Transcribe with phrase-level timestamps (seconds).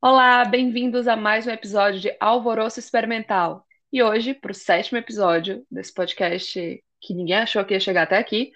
[0.00, 3.66] Olá, bem-vindos a mais um episódio de Alvoroço Experimental.
[3.92, 8.16] E hoje, para o sétimo episódio desse podcast que ninguém achou que ia chegar até
[8.16, 8.52] aqui,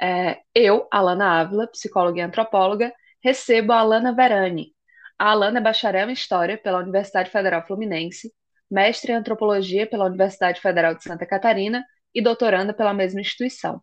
[0.00, 2.90] é, eu, Alana Ávila, psicóloga e antropóloga,
[3.22, 4.74] recebo a Alana Verani.
[5.18, 8.32] A Alana é bacharel em História pela Universidade Federal Fluminense,
[8.70, 11.84] mestre em Antropologia pela Universidade Federal de Santa Catarina
[12.14, 13.82] e doutoranda pela mesma instituição.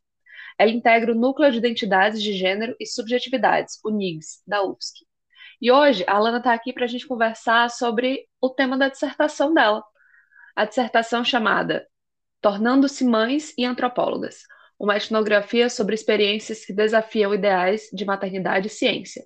[0.57, 5.05] Ela integra o Núcleo de Identidades de Gênero e Subjetividades, o NIGS, da UFSC.
[5.61, 9.53] E hoje a Alana está aqui para a gente conversar sobre o tema da dissertação
[9.53, 9.83] dela.
[10.55, 11.87] A dissertação chamada
[12.41, 14.43] Tornando-se Mães e Antropólogas,
[14.79, 19.25] uma etnografia sobre experiências que desafiam ideais de maternidade e ciência.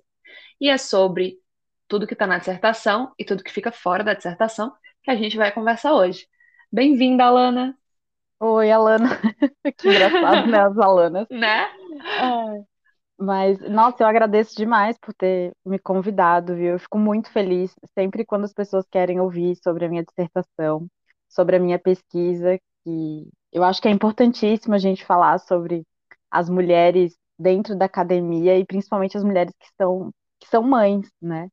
[0.60, 1.38] E é sobre
[1.88, 4.72] tudo que está na dissertação e tudo que fica fora da dissertação
[5.02, 6.26] que a gente vai conversar hoje.
[6.72, 7.76] Bem-vinda, Alana!
[8.38, 9.20] Oi, Alana.
[9.76, 10.60] que engraçado, né?
[10.60, 11.26] As Alanas.
[11.30, 11.68] Né?
[12.02, 12.69] É.
[13.22, 16.72] Mas, nossa, eu agradeço demais por ter me convidado, viu?
[16.72, 20.86] Eu fico muito feliz sempre quando as pessoas querem ouvir sobre a minha dissertação,
[21.28, 25.84] sobre a minha pesquisa, que eu acho que é importantíssimo a gente falar sobre
[26.30, 31.48] as mulheres dentro da academia e principalmente as mulheres que estão, que são mães, né?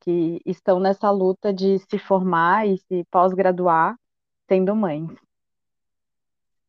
[0.00, 3.96] Que estão nessa luta de se formar e se pós-graduar
[4.48, 5.10] sendo mães.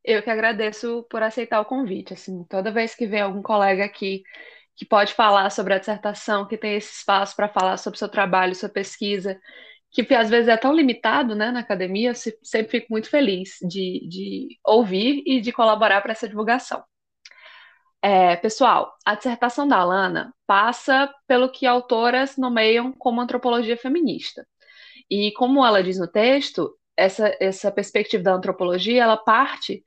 [0.03, 2.13] Eu que agradeço por aceitar o convite.
[2.13, 4.23] Assim, toda vez que vem algum colega aqui
[4.75, 8.55] que pode falar sobre a dissertação, que tem esse espaço para falar sobre seu trabalho,
[8.55, 9.39] sua pesquisa,
[9.91, 14.07] que às vezes é tão limitado né, na academia, eu sempre fico muito feliz de,
[14.09, 16.83] de ouvir e de colaborar para essa divulgação.
[18.01, 24.45] É, pessoal, a dissertação da Alana passa pelo que autoras nomeiam como antropologia feminista.
[25.09, 29.83] E como ela diz no texto, essa, essa perspectiva da antropologia, ela parte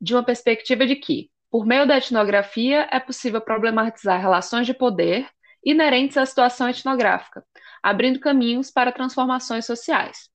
[0.00, 5.28] de uma perspectiva de que, por meio da etnografia, é possível problematizar relações de poder
[5.64, 7.44] inerentes à situação etnográfica,
[7.82, 10.28] abrindo caminhos para transformações sociais.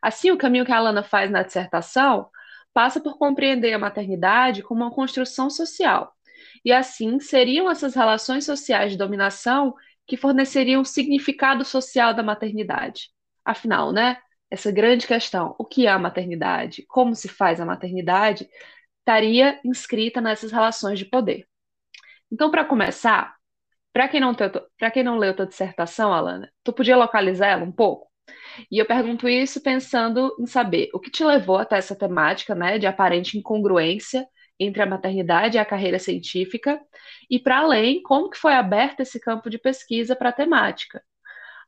[0.00, 2.28] Assim, o caminho que a Alana faz na dissertação
[2.72, 6.14] passa por compreender a maternidade como uma construção social.
[6.64, 9.74] E assim, seriam essas relações sociais de dominação
[10.06, 13.10] que forneceriam o significado social da maternidade.
[13.44, 14.18] Afinal, né?
[14.50, 18.48] Essa grande questão, o que é a maternidade, como se faz a maternidade,
[19.00, 21.46] estaria inscrita nessas relações de poder.
[22.30, 23.36] Então, para começar,
[23.92, 24.34] para quem não
[24.92, 28.10] quem não leu tua dissertação, Alana, tu podia localizar ela um pouco?
[28.70, 32.78] E eu pergunto isso pensando em saber o que te levou até essa temática, né,
[32.78, 34.26] de aparente incongruência
[34.58, 36.80] entre a maternidade e a carreira científica,
[37.30, 41.02] e para além, como que foi aberto esse campo de pesquisa para a temática.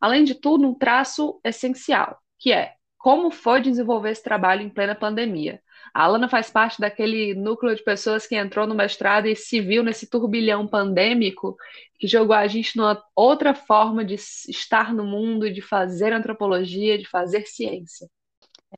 [0.01, 4.95] Além de tudo, um traço essencial, que é como foi desenvolver esse trabalho em plena
[4.95, 5.63] pandemia.
[5.95, 9.83] A Alana faz parte daquele núcleo de pessoas que entrou no mestrado e se viu
[9.83, 11.57] nesse turbilhão pandêmico
[11.99, 17.09] que jogou a gente numa outra forma de estar no mundo, de fazer antropologia, de
[17.09, 18.09] fazer ciência.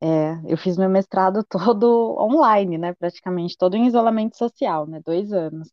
[0.00, 2.94] É, eu fiz meu mestrado todo online, né?
[2.94, 5.00] Praticamente todo em isolamento social, né?
[5.04, 5.68] Dois anos.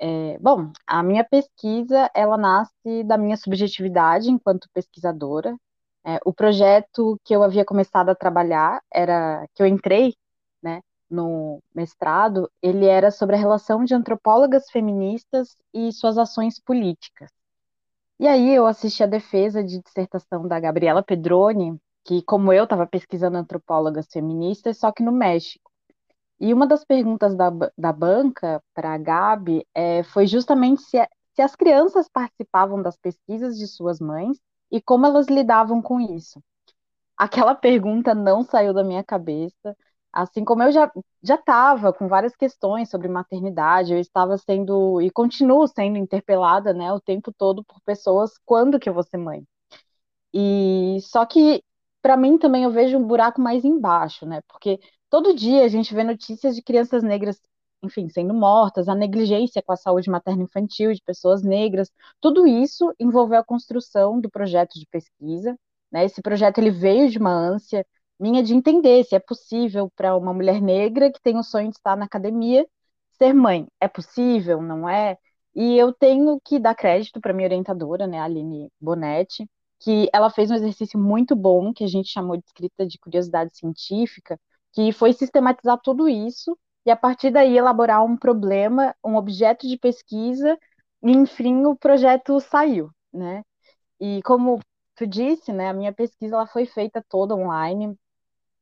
[0.00, 5.56] É, bom, a minha pesquisa, ela nasce da minha subjetividade enquanto pesquisadora,
[6.04, 10.14] é, o projeto que eu havia começado a trabalhar era que eu entrei,
[10.62, 17.30] né, no mestrado, ele era sobre a relação de antropólogas feministas e suas ações políticas.
[18.18, 22.86] E aí eu assisti a defesa de dissertação da Gabriela Pedroni, que como eu estava
[22.86, 25.70] pesquisando antropólogas feministas, só que no México.
[26.40, 30.98] E uma das perguntas da, da banca para a Gabi é, foi justamente se,
[31.34, 34.38] se as crianças participavam das pesquisas de suas mães
[34.74, 36.42] e como elas lidavam com isso.
[37.16, 39.76] Aquela pergunta não saiu da minha cabeça,
[40.12, 40.90] assim como eu já
[41.22, 46.92] já estava com várias questões sobre maternidade, eu estava sendo e continuo sendo interpelada, né,
[46.92, 49.44] o tempo todo por pessoas quando que eu vou ser mãe.
[50.32, 51.62] E só que
[52.02, 54.40] para mim também eu vejo um buraco mais embaixo, né?
[54.48, 54.78] Porque
[55.10, 57.40] todo dia a gente vê notícias de crianças negras
[57.84, 61.90] enfim, sendo mortas, a negligência com a saúde materno-infantil de pessoas negras,
[62.20, 65.56] tudo isso envolveu a construção do projeto de pesquisa.
[65.92, 66.04] Né?
[66.04, 67.86] Esse projeto ele veio de uma ânsia
[68.18, 71.76] minha de entender se é possível para uma mulher negra que tem o sonho de
[71.76, 72.66] estar na academia
[73.18, 73.66] ser mãe.
[73.80, 75.16] É possível, não é?
[75.54, 79.48] E eu tenho que dar crédito para minha orientadora, né, Aline Bonetti,
[79.80, 83.56] que ela fez um exercício muito bom, que a gente chamou de escrita de curiosidade
[83.56, 84.38] científica,
[84.72, 89.78] que foi sistematizar tudo isso e a partir daí elaborar um problema, um objeto de
[89.78, 90.58] pesquisa,
[91.02, 93.42] e enfim o projeto saiu, né?
[94.00, 94.60] E como
[94.96, 97.96] tu disse, né, a minha pesquisa ela foi feita toda online,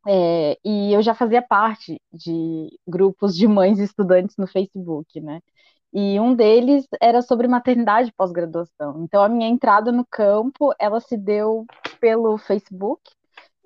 [0.06, 5.40] é, e eu já fazia parte de grupos de mães estudantes no Facebook, né?
[5.92, 9.04] E um deles era sobre maternidade pós-graduação.
[9.04, 11.66] Então, a minha entrada no campo, ela se deu
[12.00, 13.02] pelo Facebook,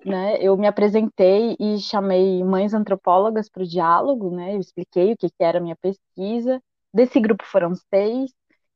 [0.07, 0.39] né?
[0.41, 4.55] Eu me apresentei e chamei mães antropólogas para o diálogo, né?
[4.57, 6.63] Eu expliquei o que, que era a minha pesquisa.
[6.95, 8.33] Desse grupo foram seis,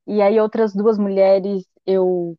[0.06, 2.37] e aí outras duas mulheres eu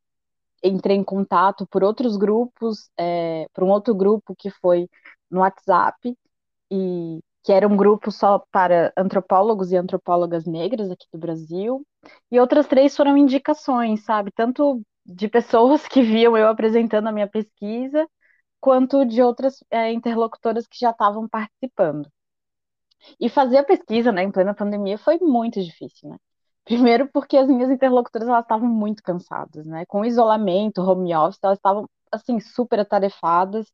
[0.63, 4.87] entrei em contato por outros grupos, é, por um outro grupo que foi
[5.29, 6.15] no WhatsApp,
[6.71, 11.83] e que era um grupo só para antropólogos e antropólogas negras aqui do Brasil,
[12.31, 14.31] e outras três foram indicações, sabe?
[14.35, 18.07] Tanto de pessoas que viam eu apresentando a minha pesquisa,
[18.61, 22.09] quanto de outras é, interlocutoras que já estavam participando.
[23.19, 26.17] E fazer a pesquisa, né, em plena pandemia foi muito difícil, né?
[26.65, 29.85] Primeiro porque as minhas interlocutoras elas estavam muito cansadas, né?
[29.87, 33.67] Com isolamento, home office, elas estavam assim super atarefadas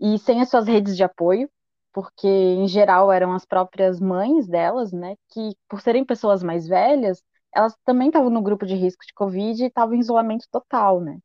[0.00, 1.48] e sem as suas redes de apoio,
[1.92, 7.22] porque em geral eram as próprias mães delas, né, que por serem pessoas mais velhas,
[7.54, 11.18] elas também estavam no grupo de risco de Covid e estavam em isolamento total, né?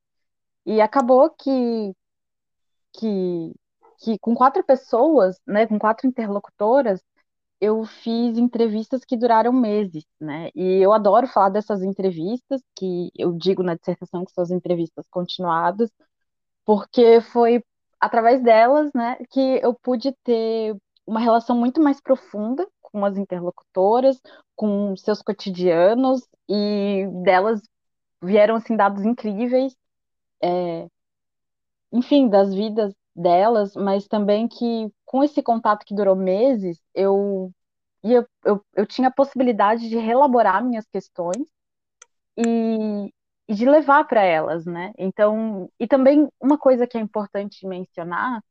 [0.65, 1.95] E acabou que
[2.93, 3.53] que
[3.99, 7.01] que com quatro pessoas, né, com quatro interlocutoras,
[7.59, 10.51] eu fiz entrevistas que duraram meses, né?
[10.55, 15.05] E eu adoro falar dessas entrevistas, que eu digo na dissertação que são as entrevistas
[15.09, 15.91] continuadas,
[16.65, 17.63] porque foi
[17.99, 20.75] através delas, né, que eu pude ter
[21.05, 24.21] uma relação muito mais profunda com as interlocutoras,
[24.55, 27.61] com seus cotidianos, e delas
[28.23, 29.75] vieram assim dados incríveis,
[30.43, 30.87] é,
[31.91, 37.51] enfim, das vidas delas, mas também que com esse contato que durou meses, eu,
[38.03, 41.47] eu, eu, eu tinha a possibilidade de relaborar minhas questões
[42.37, 43.13] e,
[43.47, 44.93] e de levar para elas, né?
[44.97, 48.41] Então, e também uma coisa que é importante mencionar,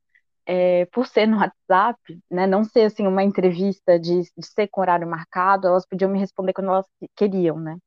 [0.45, 1.99] é, por ser no WhatsApp,
[2.31, 6.19] né, não ser assim uma entrevista de, de ser com horário marcado, elas podiam me
[6.19, 7.77] responder quando elas queriam, né?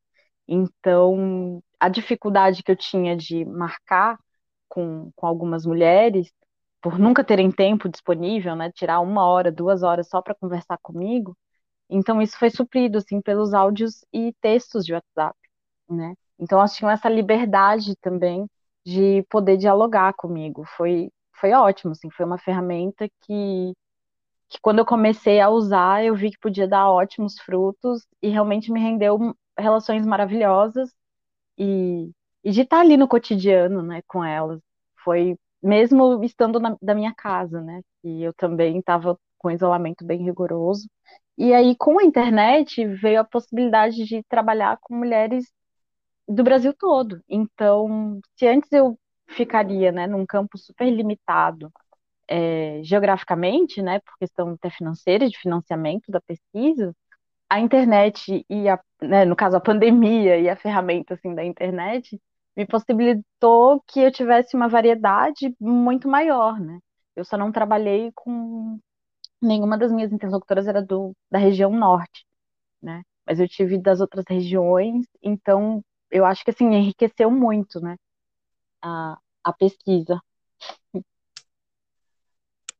[0.48, 4.18] Então, a dificuldade que eu tinha de marcar
[4.70, 6.32] com, com algumas mulheres,
[6.82, 11.36] por nunca terem tempo disponível, né, tirar uma hora, duas horas só para conversar comigo,
[11.90, 15.36] então isso foi suprido assim pelos áudios e textos de WhatsApp,
[15.88, 16.14] né?
[16.38, 18.46] Então elas tinham essa liberdade também
[18.84, 20.64] de poder dialogar comigo.
[20.76, 23.72] Foi foi ótimo, assim, foi uma ferramenta que
[24.48, 28.72] que quando eu comecei a usar, eu vi que podia dar ótimos frutos e realmente
[28.72, 29.18] me rendeu
[29.58, 30.92] relações maravilhosas
[31.58, 32.10] e,
[32.44, 34.60] e de estar ali no cotidiano, né, com elas.
[35.04, 40.22] Foi mesmo estando na, da minha casa, né, e eu também estava com isolamento bem
[40.24, 40.88] rigoroso.
[41.38, 45.46] E aí, com a internet, veio a possibilidade de trabalhar com mulheres
[46.28, 47.20] do Brasil todo.
[47.28, 48.98] Então, se antes eu
[49.28, 51.72] ficaria, né, num campo super limitado,
[52.28, 56.94] é, geograficamente, né, por questão até financeira, de financiamento da pesquisa,
[57.48, 62.20] a internet e a, né, no caso a pandemia e a ferramenta assim da internet
[62.56, 66.78] me possibilitou que eu tivesse uma variedade muito maior, né?
[67.16, 68.78] Eu só não trabalhei com
[69.40, 72.26] nenhuma das minhas interlocutoras era do, da região norte,
[72.82, 73.02] né?
[73.26, 77.96] Mas eu tive das outras regiões, então eu acho que assim enriqueceu muito, né?
[78.82, 80.20] A, a pesquisa.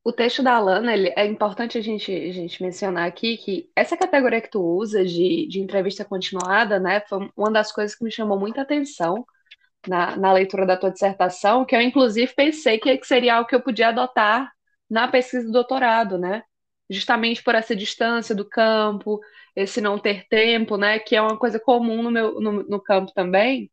[0.03, 3.97] O texto da Alana, ele, é importante a gente, a gente mencionar aqui que essa
[3.97, 8.11] categoria que tu usa de, de entrevista continuada, né, foi uma das coisas que me
[8.11, 9.27] chamou muita atenção
[9.87, 13.63] na, na leitura da tua dissertação, que eu inclusive pensei que, seria algo que eu
[13.63, 14.53] podia adotar
[14.89, 16.43] na pesquisa do doutorado, né?
[16.89, 19.21] Justamente por essa distância do campo,
[19.55, 20.99] esse não ter tempo, né?
[20.99, 23.71] Que é uma coisa comum no meu no, no campo também.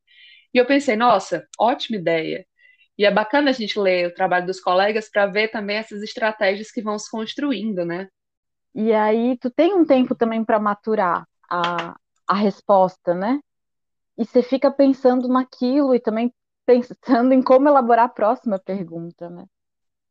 [0.53, 2.45] E eu pensei, nossa, ótima ideia.
[2.97, 6.71] E é bacana a gente ler o trabalho dos colegas para ver também essas estratégias
[6.71, 8.07] que vão se construindo, né?
[8.73, 11.95] E aí tu tem um tempo também para maturar a,
[12.27, 13.39] a resposta, né?
[14.17, 16.33] E você fica pensando naquilo e também
[16.65, 19.45] pensando em como elaborar a próxima pergunta, né?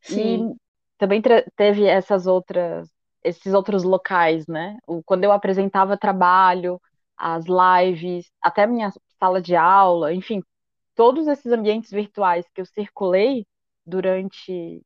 [0.03, 0.53] Sim.
[0.53, 0.57] E
[0.99, 1.21] também
[1.57, 2.89] teve essas outras,
[3.23, 4.79] esses outros locais, né?
[4.87, 6.81] O, quando eu apresentava trabalho,
[7.17, 10.43] as lives, até a minha sala de aula, enfim,
[10.95, 13.47] todos esses ambientes virtuais que eu circulei
[13.85, 14.83] durante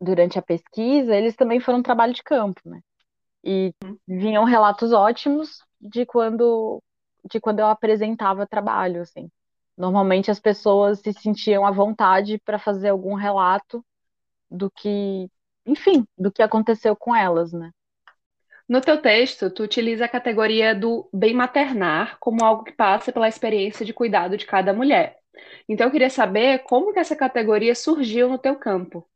[0.00, 2.80] durante a pesquisa, eles também foram trabalho de campo, né?
[3.44, 3.72] E
[4.06, 6.82] vinham relatos ótimos de quando
[7.30, 9.30] de quando eu apresentava trabalho, assim.
[9.76, 13.84] Normalmente as pessoas se sentiam à vontade para fazer algum relato
[14.50, 15.30] do que,
[15.66, 17.70] enfim, do que aconteceu com elas, né?
[18.68, 23.28] No teu texto, tu utiliza a categoria do bem maternar como algo que passa pela
[23.28, 25.18] experiência de cuidado de cada mulher.
[25.68, 29.08] Então, eu queria saber como que essa categoria surgiu no teu campo.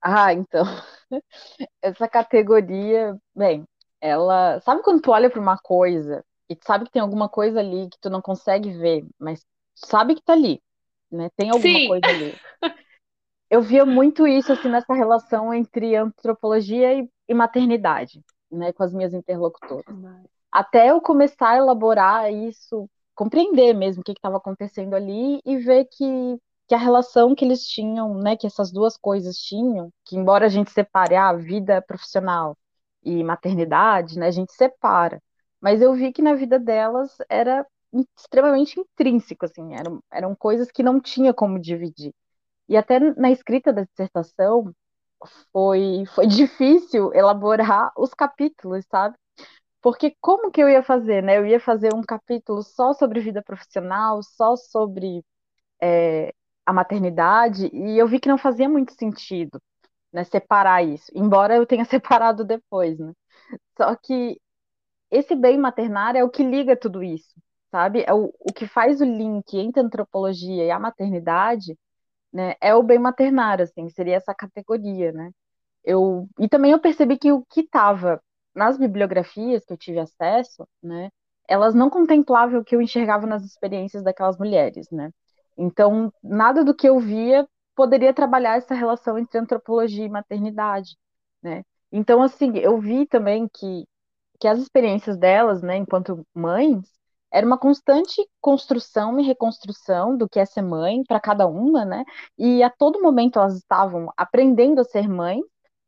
[0.00, 0.64] Ah, então,
[1.82, 3.64] essa categoria, bem,
[4.00, 7.60] ela, sabe quando tu olha para uma coisa e tu sabe que tem alguma coisa
[7.60, 9.44] ali que tu não consegue ver, mas
[9.74, 10.62] sabe que tá ali,
[11.10, 11.30] né?
[11.36, 11.88] Tem alguma Sim.
[11.88, 12.32] coisa ali.
[13.50, 18.94] Eu via muito isso assim nessa relação entre antropologia e, e maternidade, né, com as
[18.94, 19.84] minhas interlocutoras.
[20.50, 25.84] Até eu começar a elaborar isso, compreender mesmo o que estava acontecendo ali e ver
[25.84, 30.46] que, que a relação que eles tinham, né, que essas duas coisas tinham, que embora
[30.46, 32.56] a gente separe a vida profissional
[33.02, 35.22] e maternidade, né, a gente separa.
[35.62, 37.66] Mas eu vi que na vida delas era
[38.18, 42.14] extremamente intrínseco, assim, eram, eram coisas que não tinha como dividir.
[42.68, 44.72] E até na escrita da dissertação
[45.52, 49.16] foi, foi difícil elaborar os capítulos, sabe?
[49.82, 51.38] Porque como que eu ia fazer, né?
[51.38, 55.24] Eu ia fazer um capítulo só sobre vida profissional, só sobre
[55.82, 56.32] é,
[56.66, 59.60] a maternidade, e eu vi que não fazia muito sentido,
[60.12, 63.12] né, separar isso, embora eu tenha separado depois, né?
[63.76, 64.40] Só que
[65.12, 67.34] esse bem maternário é o que liga tudo isso,
[67.70, 68.04] sabe?
[68.06, 71.76] É o, o que faz o link entre a antropologia e a maternidade
[72.32, 72.54] né?
[72.60, 75.30] É o bem maternário, assim, seria essa categoria, né?
[75.84, 78.22] Eu, e também eu percebi que o que estava
[78.54, 81.10] nas bibliografias que eu tive acesso, né?
[81.48, 85.10] Elas não contemplavam o que eu enxergava nas experiências daquelas mulheres, né?
[85.56, 90.96] Então, nada do que eu via poderia trabalhar essa relação entre antropologia e maternidade,
[91.42, 91.62] né?
[91.90, 93.84] Então, assim, eu vi também que,
[94.42, 96.80] que as experiências delas, né, enquanto mães,
[97.32, 102.04] era uma constante construção e reconstrução do que é ser mãe para cada uma, né?
[102.36, 105.40] E a todo momento elas estavam aprendendo a ser mãe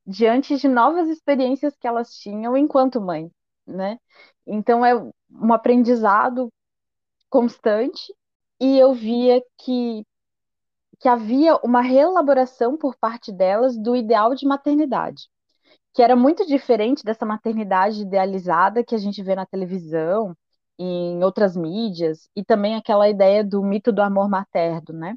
[0.07, 3.29] diante de novas experiências que elas tinham enquanto mãe,
[3.67, 3.99] né?
[4.47, 6.49] Então é um aprendizado
[7.29, 8.15] constante
[8.61, 10.05] e eu via que
[11.01, 15.29] que havia uma reelaboração por parte delas do ideal de maternidade,
[15.95, 20.37] que era muito diferente dessa maternidade idealizada que a gente vê na televisão,
[20.79, 25.17] em outras mídias, e também aquela ideia do mito do amor materno, né?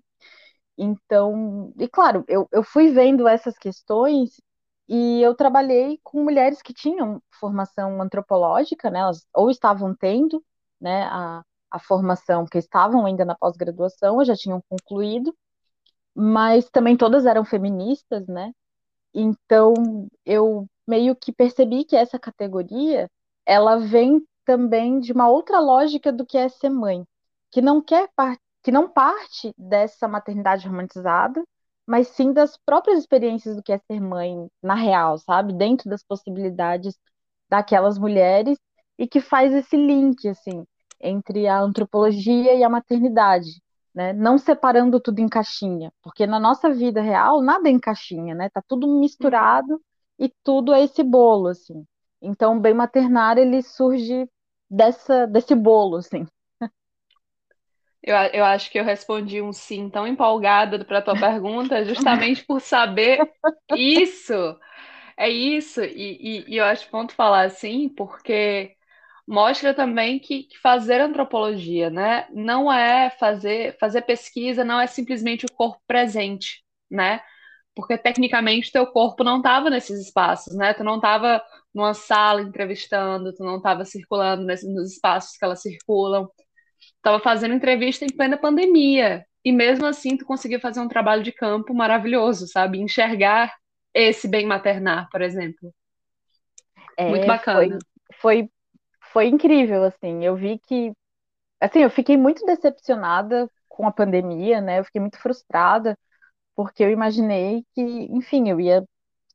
[0.77, 4.39] Então, e claro, eu, eu fui vendo essas questões
[4.87, 8.99] e eu trabalhei com mulheres que tinham formação antropológica, né?
[8.99, 10.43] Elas ou estavam tendo,
[10.79, 15.35] né, a, a formação, que estavam ainda na pós-graduação, ou já tinham concluído,
[16.15, 18.51] mas também todas eram feministas, né?
[19.19, 19.73] Então,
[20.23, 23.09] eu meio que percebi que essa categoria,
[23.47, 27.03] ela vem também de uma outra lógica do que é ser mãe,
[27.51, 28.07] que não quer
[28.63, 31.43] que não parte dessa maternidade romantizada,
[31.87, 35.51] mas sim das próprias experiências do que é ser mãe na real, sabe?
[35.53, 36.95] Dentro das possibilidades
[37.49, 38.59] daquelas mulheres
[38.99, 40.63] e que faz esse link assim
[41.01, 43.61] entre a antropologia e a maternidade,
[43.97, 44.13] né?
[44.13, 48.47] Não separando tudo em caixinha, porque na nossa vida real nada é em caixinha, né?
[48.47, 49.81] Tá tudo misturado
[50.19, 51.83] e tudo é esse bolo assim.
[52.21, 54.29] Então, o bem maternário ele surge
[54.69, 56.27] dessa, desse bolo, assim.
[58.03, 62.45] Eu, eu acho que eu respondi um sim tão empolgada para a tua pergunta, justamente
[62.45, 63.19] por saber
[63.75, 64.33] isso.
[65.17, 65.83] É isso.
[65.83, 68.76] E, e, e eu acho ponto falar assim, porque
[69.27, 75.45] mostra também que, que, fazer antropologia, né, não é fazer fazer pesquisa, não é simplesmente
[75.45, 77.21] o corpo presente, né?
[77.75, 80.73] Porque tecnicamente teu corpo não estava nesses espaços, né?
[80.73, 81.43] Tu não estava
[81.73, 86.27] numa sala entrevistando, tu não estava circulando nesses, nos espaços que elas circulam.
[86.95, 89.23] Estava fazendo entrevista em plena pandemia.
[89.45, 92.79] E mesmo assim, tu conseguiu fazer um trabalho de campo maravilhoso, sabe?
[92.79, 93.53] Enxergar
[93.93, 95.71] esse bem maternar, por exemplo.
[96.97, 97.77] É, muito bacana.
[98.19, 98.49] Foi, foi,
[99.17, 100.23] foi incrível, assim.
[100.23, 100.93] Eu vi que.
[101.59, 104.77] Assim, eu fiquei muito decepcionada com a pandemia, né?
[104.79, 105.97] Eu fiquei muito frustrada,
[106.55, 108.85] porque eu imaginei que, enfim, eu ia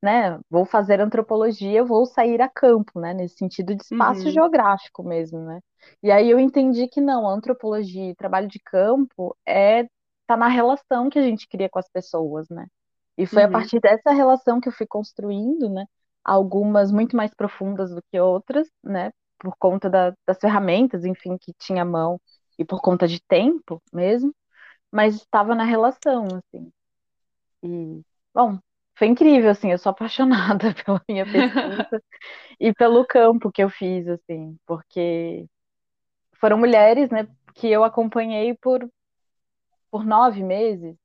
[0.00, 4.32] né, vou fazer antropologia, vou sair a campo, né, nesse sentido de espaço uhum.
[4.32, 5.60] geográfico mesmo, né.
[6.02, 9.84] E aí eu entendi que não, antropologia e trabalho de campo é
[10.26, 12.66] tá na relação que a gente cria com as pessoas, né.
[13.16, 13.48] E foi uhum.
[13.50, 15.86] a partir dessa relação que eu fui construindo, né,
[16.24, 21.52] algumas muito mais profundas do que outras, né, por conta da, das ferramentas, enfim, que
[21.58, 22.20] tinha à mão
[22.58, 24.32] e por conta de tempo mesmo,
[24.90, 26.72] mas estava na relação, assim.
[27.64, 28.58] E, bom,
[28.96, 32.02] foi incrível, assim, eu sou apaixonada pela minha pesquisa
[32.60, 35.46] e pelo campo que eu fiz, assim, porque
[36.40, 38.88] foram mulheres, né, que eu acompanhei por,
[39.90, 40.96] por nove meses,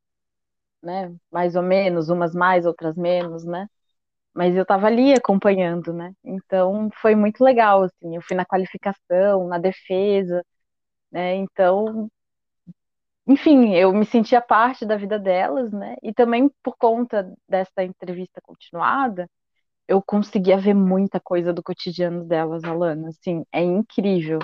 [0.84, 3.68] né, mais ou menos, umas mais, outras menos, né,
[4.38, 9.48] mas eu estava ali acompanhando, né, então foi muito legal, assim, eu fui na qualificação,
[9.48, 10.44] na defesa,
[11.12, 12.10] né, então
[13.28, 15.96] enfim, eu me sentia parte da vida delas, né?
[16.02, 19.30] E também por conta dessa entrevista continuada,
[19.88, 23.10] eu conseguia ver muita coisa do cotidiano delas, Alana.
[23.10, 24.40] Assim, é incrível.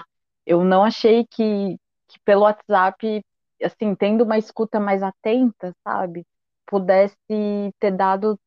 [0.45, 1.77] Eu não achei que,
[2.09, 3.23] que pelo WhatsApp,
[3.63, 6.25] assim, tendo uma escuta mais atenta, sabe,
[6.67, 7.15] pudesse
[7.79, 8.39] ter dado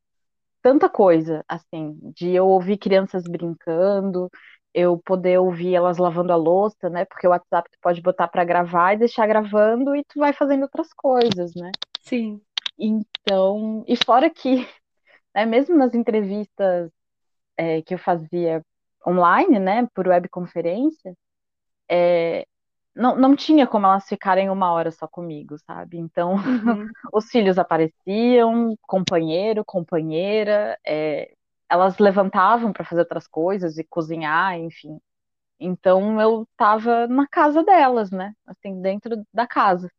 [0.67, 4.29] tanta coisa, assim, de eu ouvir crianças brincando,
[4.75, 7.05] eu poder ouvir elas lavando a louça, né?
[7.05, 10.63] Porque o WhatsApp tu pode botar para gravar e deixar gravando e tu vai fazendo
[10.63, 11.71] outras coisas, né?
[12.01, 12.41] Sim.
[12.77, 14.67] Então, e fora que,
[15.33, 16.91] né, mesmo nas entrevistas
[17.57, 18.61] é, que eu fazia
[19.07, 21.15] online, né, por webconferência,
[21.89, 22.45] é,
[22.97, 25.99] não, não tinha como elas ficarem uma hora só comigo, sabe?
[25.99, 26.95] Então, Uhum.
[27.13, 31.33] os filhos apareciam, companheiro, companheira, é,
[31.71, 34.99] elas levantavam para fazer outras coisas e cozinhar, enfim.
[35.61, 38.35] Então, eu estava na casa delas, né?
[38.47, 39.91] Assim, dentro da casa.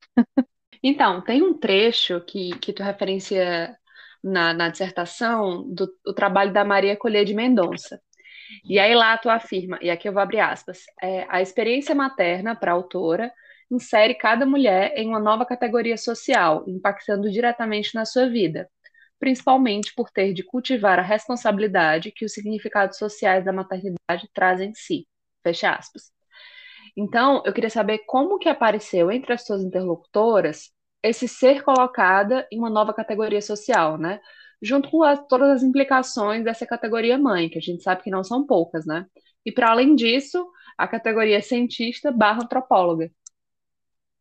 [0.84, 3.78] Então, tem um trecho que, que tu referencia
[4.24, 8.02] na, na dissertação do o trabalho da Maria Colher de Mendonça.
[8.64, 12.56] E aí lá tu afirma, e aqui eu vou abrir aspas, é, a experiência materna
[12.56, 13.32] para a autora
[13.70, 18.70] insere cada mulher em uma nova categoria social, impactando diretamente na sua vida,
[19.20, 24.74] principalmente por ter de cultivar a responsabilidade que os significados sociais da maternidade trazem em
[24.74, 25.08] si.
[25.44, 26.12] Fecha aspas.
[26.96, 30.72] Então, eu queria saber como que apareceu entre as suas interlocutoras
[31.04, 34.20] esse ser colocada em uma nova categoria social, né?
[34.62, 38.24] Junto com as, todas as implicações dessa categoria mãe, que a gente sabe que não
[38.24, 39.06] são poucas, né?
[39.46, 40.48] E para além disso,
[40.78, 43.10] a categoria cientista barra antropóloga.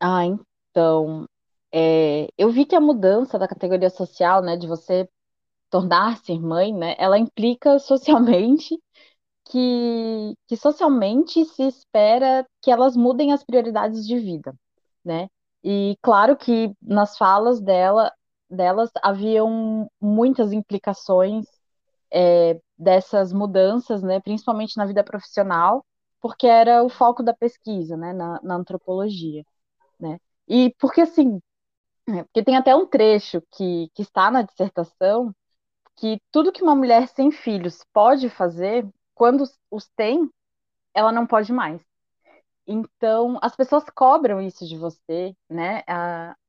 [0.00, 1.26] Ah, então,
[1.72, 5.08] é, eu vi que a mudança da categoria social, né, de você
[5.70, 8.78] tornar-se mãe, né, ela implica socialmente
[9.50, 14.54] que, que socialmente se espera que elas mudem as prioridades de vida,
[15.04, 15.28] né?
[15.64, 18.12] E claro que nas falas dela,
[18.50, 21.46] delas haviam muitas implicações
[22.12, 24.20] é, dessas mudanças, né?
[24.20, 25.84] Principalmente na vida profissional,
[26.20, 28.12] porque era o foco da pesquisa, né?
[28.12, 29.44] Na, na antropologia,
[30.00, 30.18] né?
[30.48, 31.40] E porque assim,
[32.08, 35.34] é, porque tem até um trecho que, que está na dissertação
[35.96, 40.30] que tudo que uma mulher sem filhos pode fazer, quando os tem,
[40.94, 41.82] ela não pode mais.
[42.66, 45.82] Então, as pessoas cobram isso de você, né?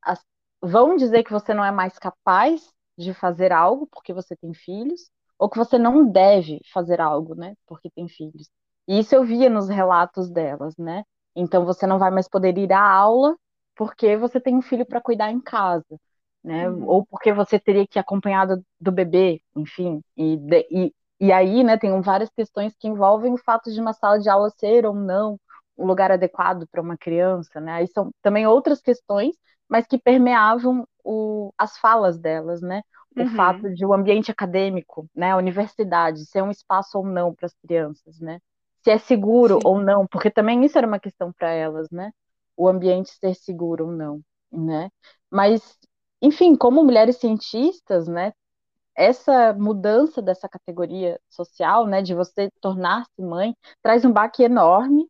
[0.01, 0.23] As,
[0.61, 5.09] vão dizer que você não é mais capaz de fazer algo porque você tem filhos,
[5.39, 7.55] ou que você não deve fazer algo, né?
[7.67, 8.49] Porque tem filhos.
[8.87, 11.03] E isso eu via nos relatos delas, né?
[11.35, 13.35] Então, você não vai mais poder ir à aula
[13.75, 15.85] porque você tem um filho para cuidar em casa
[16.43, 16.69] né?
[16.69, 16.87] Uhum.
[16.87, 20.01] Ou porque você teria que ir acompanhado do bebê, enfim.
[20.15, 20.39] E,
[20.71, 24.29] e, e aí, né, tem várias questões que envolvem o fato de uma sala de
[24.29, 25.37] aula ser ou não
[25.77, 27.73] um lugar adequado para uma criança, né?
[27.73, 29.35] Aí são também outras questões,
[29.69, 32.81] mas que permeavam o, as falas delas, né?
[33.17, 33.25] O Uhum.
[33.25, 37.53] fato de o ambiente acadêmico, né, a universidade, ser um espaço ou não para as
[37.65, 38.39] crianças, né?
[38.83, 39.63] Se é seguro Sim.
[39.63, 42.11] ou não, porque também isso era uma questão para elas, né?
[42.55, 44.89] O ambiente ser seguro ou não, né?
[45.31, 45.77] Mas
[46.21, 48.33] enfim, como mulheres cientistas, né,
[48.95, 55.07] essa mudança dessa categoria social, né, de você tornar-se mãe, traz um baque enorme,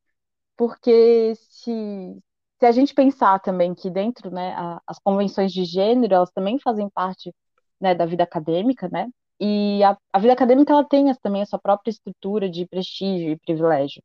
[0.58, 2.18] porque se,
[2.60, 6.60] se a gente pensar também que dentro, né, a, as convenções de gênero, elas também
[6.60, 7.34] fazem parte,
[7.80, 9.08] né, da vida acadêmica, né,
[9.40, 13.40] e a, a vida acadêmica, ela tem também a sua própria estrutura de prestígio e
[13.40, 14.02] privilégio,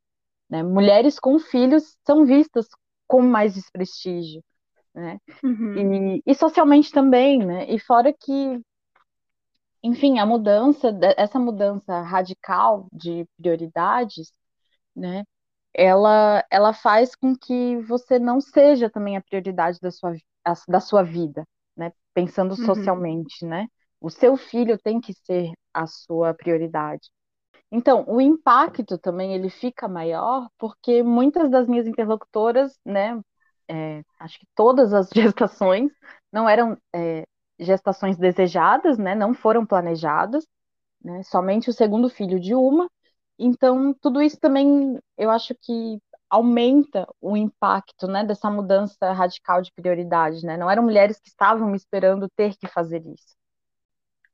[0.51, 2.69] né, mulheres com filhos são vistas
[3.09, 4.43] com mais desprestígio,
[4.95, 5.19] né?
[5.43, 6.17] Uhum.
[6.17, 7.71] E, e socialmente também, né?
[7.71, 8.61] E fora que,
[9.83, 14.33] enfim, a mudança, essa mudança radical de prioridades,
[14.95, 15.25] né?
[15.75, 20.15] Ela, ela faz com que você não seja também a prioridade da sua,
[20.69, 21.45] da sua vida,
[21.77, 21.93] né?
[22.15, 22.57] Pensando Uhum.
[22.57, 23.69] socialmente, né?
[24.01, 27.11] O seu filho tem que ser a sua prioridade.
[27.71, 33.21] Então, o impacto também ele fica maior porque muitas das minhas interlocutoras, né,
[33.69, 35.91] é, acho que todas as gestações
[36.33, 37.25] não eram é,
[37.59, 40.47] gestações desejadas, né, não foram planejadas,
[41.05, 42.89] né, somente o segundo filho de uma.
[43.39, 45.99] Então, tudo isso também eu acho que
[46.31, 50.57] aumenta o impacto, né, dessa mudança radical de prioridade, né?
[50.57, 53.37] Não eram mulheres que estavam esperando ter que fazer isso.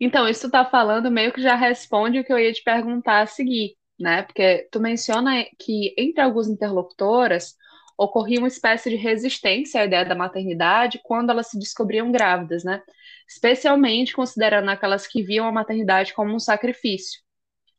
[0.01, 3.23] Então, isso tu tá falando meio que já responde o que eu ia te perguntar
[3.23, 4.23] a seguir, né?
[4.23, 7.57] Porque tu menciona que entre algumas interlocutoras
[7.97, 12.81] ocorria uma espécie de resistência à ideia da maternidade quando elas se descobriam grávidas, né?
[13.29, 17.21] Especialmente considerando aquelas que viam a maternidade como um sacrifício.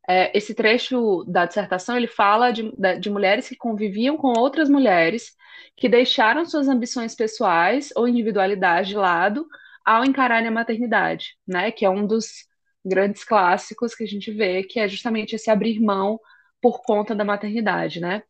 [0.07, 5.35] É, esse trecho da dissertação ele fala de, de mulheres que conviviam com outras mulheres
[5.77, 9.47] que deixaram suas ambições pessoais ou individualidade de lado
[9.85, 11.71] ao encararem a maternidade, né?
[11.71, 12.45] Que é um dos
[12.85, 16.19] grandes clássicos que a gente vê, que é justamente esse abrir mão
[16.61, 18.23] por conta da maternidade, né?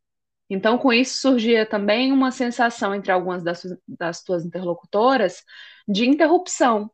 [0.50, 5.44] Então, com isso surgia também uma sensação entre algumas das, das tuas interlocutoras
[5.88, 6.90] de interrupção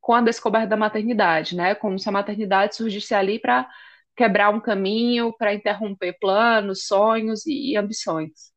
[0.00, 1.74] com a descoberta da maternidade, né?
[1.74, 3.68] Como se a maternidade surgisse ali para
[4.16, 8.52] quebrar um caminho, para interromper planos, sonhos e, e ambições.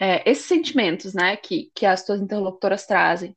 [0.00, 3.36] É, esses sentimentos, né, que, que as tuas interlocutoras trazem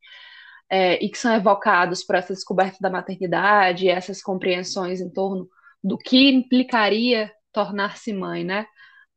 [0.69, 5.47] é, e que são evocados por essa descoberta da maternidade, essas compreensões em torno
[5.83, 8.65] do que implicaria tornar-se mãe, né?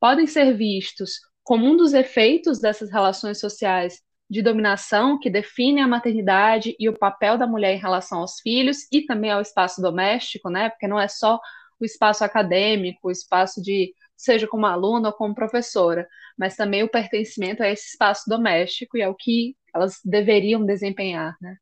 [0.00, 5.88] Podem ser vistos como um dos efeitos dessas relações sociais de dominação que definem a
[5.88, 10.50] maternidade e o papel da mulher em relação aos filhos e também ao espaço doméstico,
[10.50, 10.68] né?
[10.68, 11.40] Porque não é só
[11.81, 16.09] o espaço acadêmico, o espaço de seja como aluna ou como professora,
[16.39, 21.57] mas também o pertencimento a esse espaço doméstico e ao que elas deveriam desempenhar, né?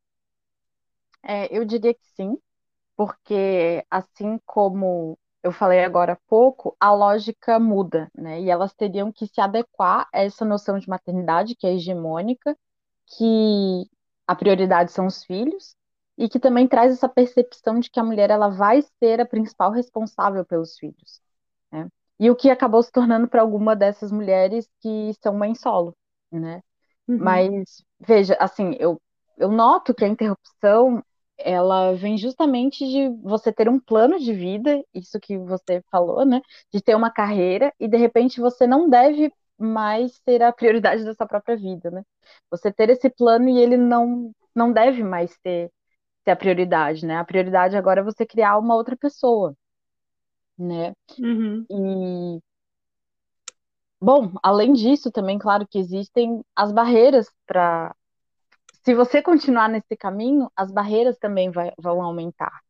[1.22, 2.36] É, eu diria que sim,
[2.96, 8.40] porque assim como eu falei agora há pouco, a lógica muda, né?
[8.40, 12.56] E elas teriam que se adequar a essa noção de maternidade que é hegemônica,
[13.06, 13.88] que
[14.26, 15.76] a prioridade são os filhos,
[16.16, 19.70] e que também traz essa percepção de que a mulher ela vai ser a principal
[19.72, 21.20] responsável pelos filhos,
[21.72, 21.88] né?
[22.18, 25.96] E o que acabou se tornando para alguma dessas mulheres que são mãe solo,
[26.30, 26.62] né?
[27.08, 27.18] Uhum.
[27.18, 29.00] Mas veja, assim, eu,
[29.36, 31.02] eu noto que a interrupção
[31.36, 36.40] ela vem justamente de você ter um plano de vida, isso que você falou, né?
[36.72, 41.14] De ter uma carreira e de repente você não deve mais ser a prioridade da
[41.14, 42.02] sua própria vida, né?
[42.50, 45.70] Você ter esse plano e ele não não deve mais ter,
[46.24, 47.16] ter a prioridade, né?
[47.18, 49.54] A prioridade agora é você criar uma outra pessoa,
[50.58, 50.92] né?
[51.18, 51.66] Uhum.
[51.70, 52.40] E
[54.00, 57.94] bom, além disso, também claro que existem as barreiras para
[58.84, 62.60] se você continuar nesse caminho, as barreiras também vai, vão aumentar.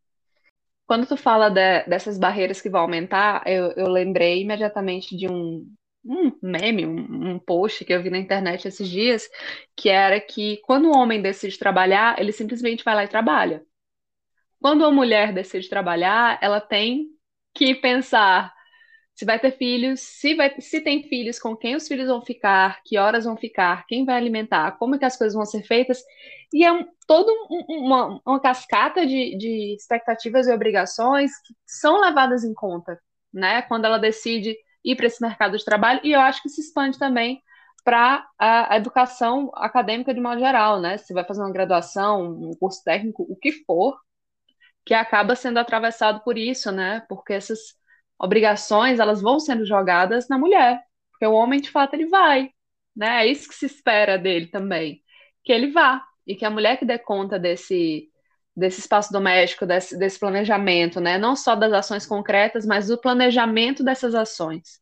[0.87, 5.67] Quando tu fala de, dessas barreiras que vão aumentar, eu, eu lembrei imediatamente de um,
[6.05, 9.29] um meme, um, um, post que eu vi na internet esses dias,
[9.77, 13.65] que era que quando o homem decide trabalhar, ele simplesmente vai lá e trabalha.
[14.61, 17.09] Quando a mulher decide trabalhar, ela tem
[17.55, 18.53] que pensar
[19.15, 22.83] se vai ter filhos, se, vai, se tem filhos, com quem os filhos vão ficar,
[22.85, 26.03] que horas vão ficar, quem vai alimentar, como é que as coisas vão ser feitas.
[26.53, 32.01] E é um, toda um, uma, uma cascata de, de expectativas e obrigações que são
[32.01, 32.99] levadas em conta,
[33.33, 33.63] né?
[33.63, 36.99] Quando ela decide ir para esse mercado de trabalho, e eu acho que se expande
[36.99, 37.43] também
[37.85, 40.97] para a, a, educação acadêmica de modo geral, né?
[40.99, 43.99] Se vai fazer uma graduação, um curso técnico, o que for,
[44.85, 47.05] que acaba sendo atravessado por isso, né?
[47.09, 47.59] Porque essas
[48.19, 52.51] obrigações, elas vão sendo jogadas na mulher, porque o homem, de fato, ele vai,
[52.97, 53.25] né?
[53.25, 55.03] É isso que se espera dele também,
[55.45, 58.09] que ele vá, e que a mulher que dê conta desse,
[58.57, 61.19] desse espaço doméstico, desse, desse planejamento, né?
[61.19, 64.81] Não só das ações concretas, mas do planejamento dessas ações.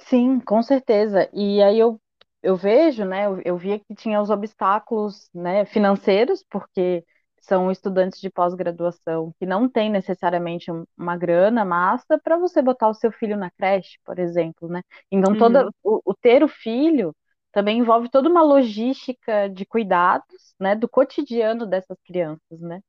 [0.00, 1.28] Sim, com certeza.
[1.32, 2.00] E aí eu,
[2.42, 3.26] eu vejo, né?
[3.26, 7.04] Eu, eu via que tinha os obstáculos, né, financeiros, porque
[7.40, 12.94] são estudantes de pós-graduação que não têm necessariamente uma grana massa para você botar o
[12.94, 14.82] seu filho na creche, por exemplo, né?
[15.10, 15.38] Então, uhum.
[15.38, 17.14] toda, o, o, ter o filho
[17.56, 22.82] também envolve toda uma logística de cuidados, né, do cotidiano dessas crianças, né?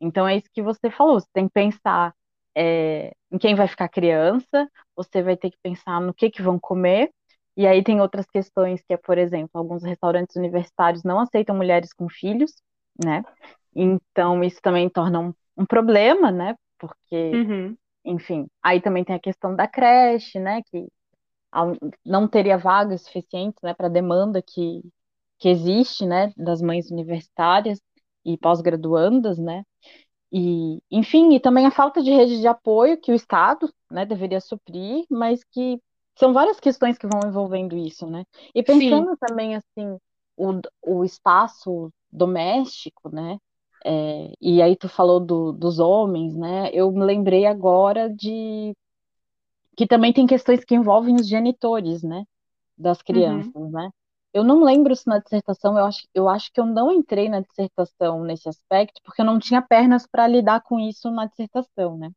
[0.00, 2.14] Então, é isso que você falou, você tem que pensar
[2.56, 6.56] é, em quem vai ficar criança, você vai ter que pensar no que, que vão
[6.56, 7.10] comer,
[7.56, 11.92] e aí tem outras questões que é, por exemplo, alguns restaurantes universitários não aceitam mulheres
[11.92, 12.52] com filhos,
[13.04, 13.24] né?
[13.74, 16.54] Então, isso também torna um, um problema, né?
[16.78, 17.76] Porque, uhum.
[18.04, 20.62] enfim, aí também tem a questão da creche, né?
[20.70, 20.86] Que
[22.04, 24.82] não teria vagas suficientes, né, para a demanda que,
[25.38, 27.80] que existe, né, das mães universitárias
[28.24, 29.64] e pós-graduandas, né?
[30.32, 34.40] E, enfim, e também a falta de rede de apoio que o Estado, né, deveria
[34.40, 35.78] suprir, mas que
[36.18, 38.24] são várias questões que vão envolvendo isso, né?
[38.54, 39.16] E pensando Sim.
[39.20, 39.98] também, assim,
[40.36, 43.38] o, o espaço doméstico, né?
[43.84, 46.70] É, e aí tu falou do, dos homens, né?
[46.72, 48.74] Eu me lembrei agora de
[49.76, 52.24] que também tem questões que envolvem os genitores, né?
[52.76, 53.04] Das uhum.
[53.04, 53.70] crianças, uhum.
[53.70, 53.90] né?
[54.32, 57.40] Eu não lembro se na dissertação, eu acho, eu acho que eu não entrei na
[57.40, 62.10] dissertação nesse aspecto, porque eu não tinha pernas para lidar com isso na dissertação, né?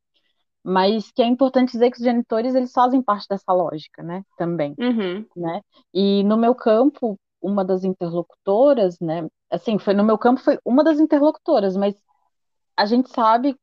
[0.63, 4.23] Mas que é importante dizer que os genitores, eles fazem parte dessa lógica, né?
[4.37, 5.25] Também, uhum.
[5.35, 5.61] né?
[5.93, 9.27] E no meu campo, uma das interlocutoras, né?
[9.51, 11.95] Assim, foi no meu campo, foi uma das interlocutoras, mas
[12.77, 13.55] a gente sabe,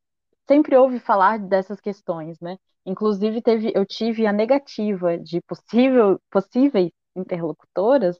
[0.46, 2.58] sempre ouve falar dessas questões, né?
[2.84, 8.18] Inclusive, teve, eu tive a negativa de possível, possíveis interlocutoras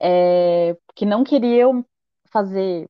[0.00, 1.84] é, que não queriam
[2.30, 2.88] fazer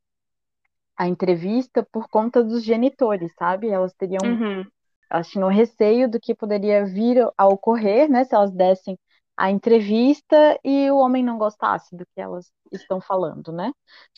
[0.96, 3.68] a entrevista por conta dos genitores, sabe?
[3.68, 4.64] Elas teriam, uhum.
[5.10, 8.24] elas tinham receio do que poderia vir a ocorrer, né?
[8.24, 8.98] Se elas dessem
[9.36, 13.72] a entrevista e o homem não gostasse do que elas estão falando, né?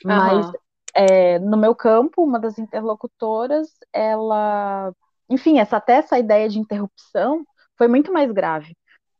[0.05, 0.53] Mas Aham.
[0.94, 4.92] é, no meu campo, uma das interlocutoras, ela,
[5.28, 7.44] enfim, essa até essa ideia de interrupção
[7.76, 8.76] foi muito mais grave,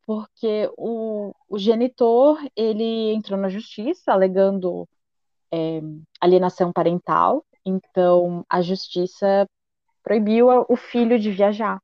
[0.07, 4.89] porque o, o genitor ele entrou na justiça alegando
[5.53, 5.81] é,
[6.21, 9.49] alienação parental, então a justiça
[10.03, 11.81] proibiu o filho de viajar.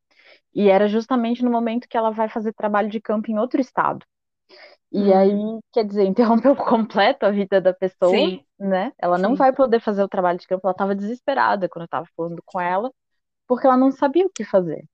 [0.54, 4.04] E era justamente no momento que ela vai fazer trabalho de campo em outro estado.
[4.92, 8.92] E aí, Hum, quer dizer, interrompeu completo a vida da pessoa, sim, né?
[8.98, 9.36] Ela não sim.
[9.36, 12.60] vai poder fazer o trabalho de campo, ela estava desesperada quando eu estava falando com
[12.60, 12.92] ela,
[13.54, 14.84] porque ela não sabia o que fazer,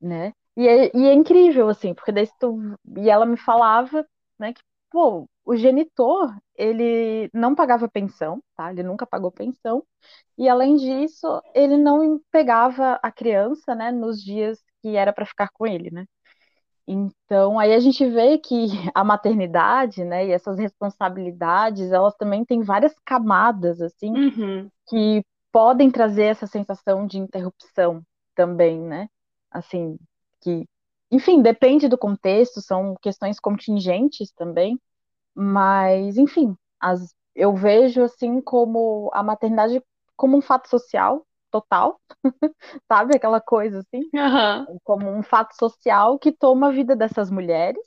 [0.00, 0.32] né?
[0.56, 2.58] E é, e é incrível, assim, porque daí tu...
[2.98, 4.06] E ela me falava,
[4.38, 8.70] né, que, pô, o genitor, ele não pagava pensão, tá?
[8.72, 9.84] Ele nunca pagou pensão,
[10.38, 15.50] e além disso, ele não pegava a criança, né, nos dias que era para ficar
[15.52, 16.06] com ele, né?
[16.86, 22.62] Então, aí a gente vê que a maternidade, né, e essas responsabilidades, elas também têm
[22.62, 24.70] várias camadas, assim, Uhum.
[24.88, 28.02] que podem trazer essa sensação de interrupção
[28.34, 29.08] também, né?
[29.50, 29.98] Assim,
[30.40, 30.66] que,
[31.10, 34.80] enfim, depende do contexto, são questões contingentes também,
[35.34, 39.82] mas, enfim, as, eu vejo, assim, como a maternidade
[40.16, 42.00] como um fato social total,
[42.88, 43.16] sabe?
[43.16, 44.66] Aquela coisa, assim, Aham.
[44.84, 47.82] como um fato social que toma a vida dessas mulheres.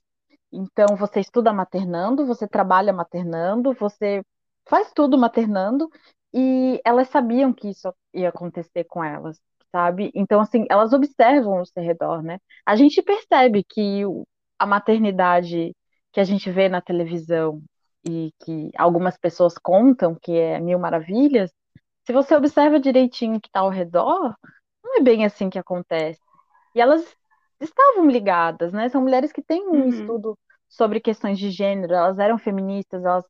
[0.52, 4.24] Então, você estuda maternando, você trabalha maternando, você
[4.68, 5.90] faz tudo maternando,
[6.36, 10.12] e elas sabiam que isso ia acontecer com elas, sabe?
[10.16, 12.40] Então, assim, elas observam ao seu redor, né?
[12.66, 14.28] A gente percebe que o-
[14.60, 15.76] a maternidade
[16.14, 17.62] que a gente vê na televisão
[18.06, 21.52] e que algumas pessoas contam que é mil maravilhas,
[22.06, 24.36] se você observa direitinho o que está ao redor,
[24.84, 26.22] não é bem assim que acontece.
[26.76, 27.04] E elas
[27.60, 28.90] estavam ligadas, né?
[28.90, 29.90] São mulheres que têm um Uhum.
[29.90, 30.38] estudo
[30.70, 33.26] sobre questões de gênero, elas eram feministas, elas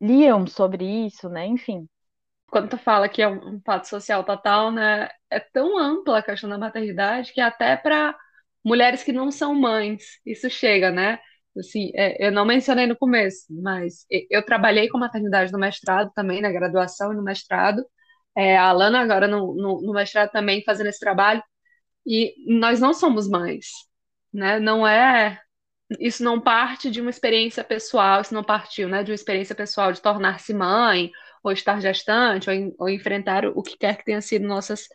[0.00, 1.46] liam sobre isso, né?
[1.46, 1.88] Enfim.
[2.50, 5.08] Quando tu fala que é um, fato social total, né?
[5.30, 8.16] É tão ampla a questão da maternidade que até para
[8.64, 11.18] mulheres que não são mães, isso chega, né?
[11.58, 16.40] Assim, é, eu não mencionei no começo, mas eu trabalhei com maternidade no mestrado também,
[16.40, 17.84] na graduação e no mestrado.
[18.36, 21.42] É, a Alana agora no, no, no mestrado também fazendo esse trabalho.
[22.06, 23.66] E nós não somos mães,
[24.32, 24.60] né?
[24.60, 25.40] Não é
[25.98, 29.92] isso não parte de uma experiência pessoal, isso não partiu, né, de uma experiência pessoal
[29.92, 31.10] de tornar-se mãe,
[31.42, 34.88] ou estar gestante, ou, ou enfrentar o que quer que tenha sido nossas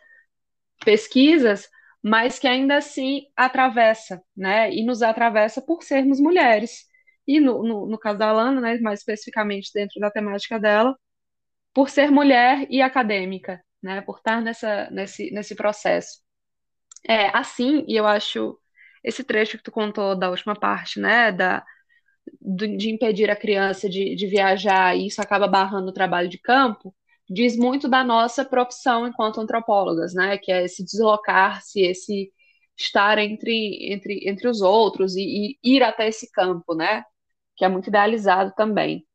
[0.84, 1.68] pesquisas,
[2.02, 6.84] mas que ainda assim atravessa, né, e nos atravessa por sermos mulheres.
[7.26, 10.96] E no, no, no caso da Alana, né, mais especificamente dentro da temática dela,
[11.74, 16.20] por ser mulher e acadêmica, né, por estar nessa, nesse, nesse processo.
[17.08, 18.58] É, assim, e eu acho
[19.02, 21.64] esse trecho que tu contou da última parte, né, da,
[22.44, 26.94] de impedir a criança de, de viajar e isso acaba barrando o trabalho de campo,
[27.28, 30.36] diz muito da nossa profissão enquanto antropólogas, né?
[30.38, 32.30] Que é esse deslocar-se, esse
[32.76, 37.04] estar entre, entre, entre os outros e, e ir até esse campo, né?
[37.56, 39.06] Que é muito idealizado também.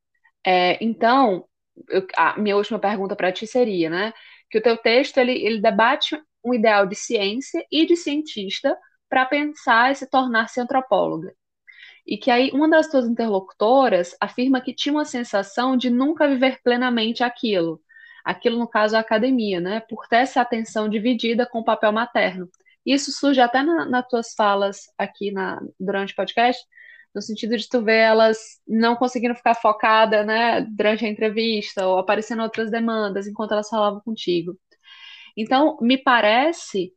[0.45, 1.45] É, então,
[1.89, 4.13] eu- a minha última pergunta para ti seria, né?
[4.49, 8.77] Que o teu texto ele, ele debate um ideal de ciência e de cientista
[9.09, 11.33] para pensar e se tornar-se antropóloga.
[12.09, 16.59] E que aí uma das tuas interlocutoras afirma que tinha uma sensação de nunca viver
[16.63, 17.79] plenamente aquilo.
[18.25, 19.79] Aquilo, no caso, a academia, né?
[19.81, 22.49] Por ter essa atenção dividida com o papel materno.
[22.83, 26.59] Isso surge até na, nas tuas falas aqui na, durante o podcast,
[27.13, 31.99] no sentido de tu ver elas não conseguindo ficar focada, né, durante a entrevista, ou
[31.99, 34.57] aparecendo outras demandas enquanto elas falavam contigo.
[35.37, 36.91] Então, me parece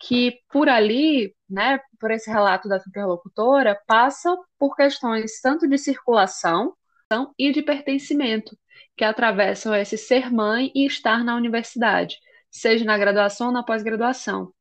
[0.00, 6.74] que por ali, né, por esse relato da interlocutora, passa por questões tanto de circulação
[7.38, 8.56] e de pertencimento,
[8.96, 12.18] que atravessam esse ser mãe e estar na universidade,
[12.50, 14.52] seja na graduação ou na pós-graduação.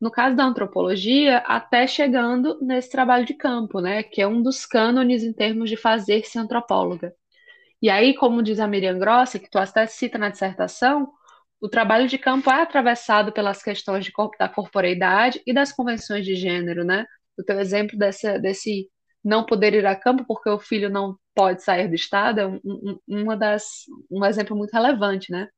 [0.00, 4.66] No caso da antropologia, até chegando nesse trabalho de campo, né, que é um dos
[4.66, 7.14] cânones em termos de fazer-se antropóloga.
[7.80, 11.12] E aí, como diz a Miriam Grossi, que tu até cita na dissertação,
[11.60, 16.34] o trabalho de campo é atravessado pelas questões de da corporeidade e das convenções de
[16.34, 17.06] gênero, né?
[17.38, 18.88] O teu exemplo desse, desse
[19.24, 22.60] não poder ir a campo porque o filho não pode sair do estado é um,
[22.64, 23.64] um, uma das,
[24.10, 25.48] um exemplo muito relevante, né?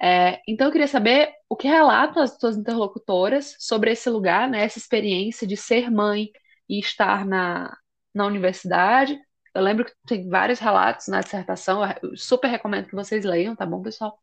[0.00, 4.62] É, então, eu queria saber o que relatam as tuas interlocutoras sobre esse lugar, né?
[4.64, 6.30] Essa experiência de ser mãe
[6.68, 7.76] e estar na,
[8.14, 9.18] na universidade.
[9.54, 13.66] Eu lembro que tem vários relatos na dissertação, eu super recomendo que vocês leiam, tá
[13.66, 14.18] bom, pessoal?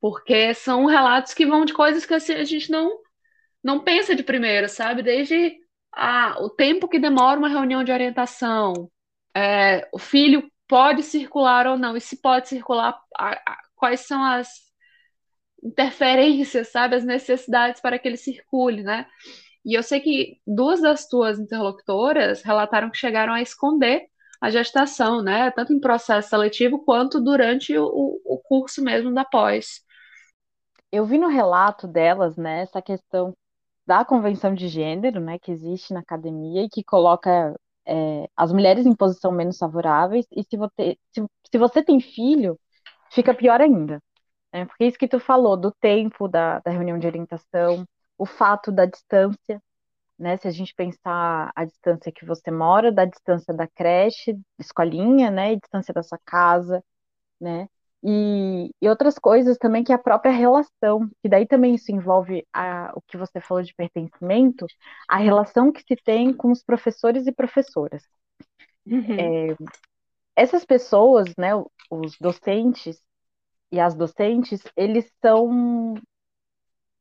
[0.00, 2.98] Porque são relatos que vão de coisas que assim, a gente não,
[3.62, 5.02] não pensa de primeiro, sabe?
[5.02, 5.56] Desde
[5.92, 8.90] ah, o tempo que demora uma reunião de orientação,
[9.34, 14.22] é, o filho pode circular ou não, e se pode circular, a, a, quais são
[14.24, 14.48] as
[15.62, 19.06] interferências, sabe, as necessidades para que ele circule, né?
[19.64, 24.06] E eu sei que duas das tuas interlocutoras relataram que chegaram a esconder
[24.40, 25.50] a gestação, né?
[25.50, 29.80] Tanto em processo seletivo quanto durante o, o curso mesmo da pós.
[30.96, 33.34] Eu vi no relato delas, né, essa questão
[33.86, 37.54] da convenção de gênero, né, que existe na academia e que coloca
[37.86, 42.58] é, as mulheres em posição menos favoráveis, e se você, se, se você tem filho,
[43.12, 44.00] fica pior ainda.
[44.52, 44.66] Né?
[44.66, 47.86] Porque isso que tu falou, do tempo da, da reunião de orientação,
[48.18, 49.62] o fato da distância,
[50.18, 50.36] né?
[50.38, 55.52] Se a gente pensar a distância que você mora, da distância da creche, escolinha, né?
[55.52, 56.82] E distância da sua casa,
[57.40, 57.68] né?
[58.08, 62.46] E, e outras coisas também que é a própria relação, que daí também isso envolve
[62.52, 64.64] a, o que você falou de pertencimento,
[65.08, 68.04] a relação que se tem com os professores e professoras.
[68.86, 69.16] Uhum.
[69.18, 69.56] É,
[70.36, 71.50] essas pessoas, né,
[71.90, 73.00] os docentes
[73.72, 75.94] e as docentes, eles são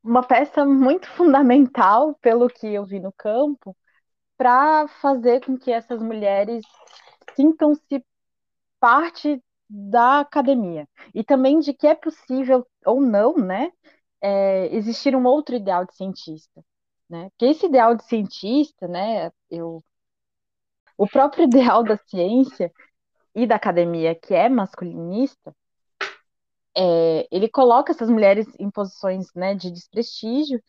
[0.04, 3.78] uma peça muito fundamental, pelo que eu vi no campo,
[4.36, 6.66] para fazer com que essas mulheres
[7.36, 8.04] sintam-se
[8.80, 9.40] parte
[9.70, 13.72] da academia e também de que é possível ou não, né,
[14.22, 16.64] é, existir um outro ideal de cientista,
[17.10, 17.30] né?
[17.32, 19.84] Porque esse ideal de cientista, né, eu,
[20.98, 22.72] o próprio ideal da ciência
[23.36, 25.56] e da academia que é masculinista,
[26.78, 30.62] é, ele coloca essas mulheres em posições né, de desprestígio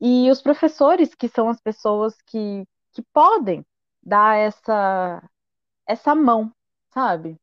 [0.00, 3.64] e os professores, que são as pessoas que, que podem
[4.02, 5.22] dar essa,
[5.86, 6.52] essa mão,
[6.92, 7.38] sabe?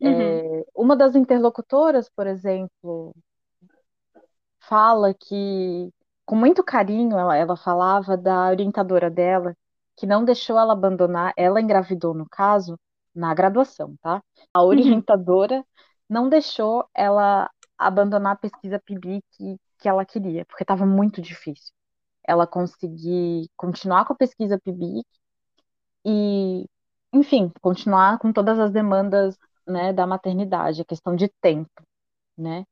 [0.00, 0.10] Uhum.
[0.10, 3.14] É, uma das interlocutoras, por exemplo,
[4.60, 5.92] fala que,
[6.24, 9.54] com muito carinho, ela, ela falava da orientadora dela,
[9.96, 12.78] que não deixou ela abandonar, ela engravidou, no caso,
[13.14, 14.22] na graduação, tá?
[14.54, 14.68] A uhum.
[14.68, 15.64] orientadora uhum
[16.10, 21.72] não deixou ela abandonar a pesquisa PIBI que, que ela queria, porque estava muito difícil.
[22.26, 25.04] Ela conseguir continuar com a pesquisa PIBI
[26.04, 26.66] e,
[27.12, 29.38] enfim, continuar com todas as demandas
[29.70, 31.70] né, da maternidade, a questão de tempo,
[32.36, 32.64] né?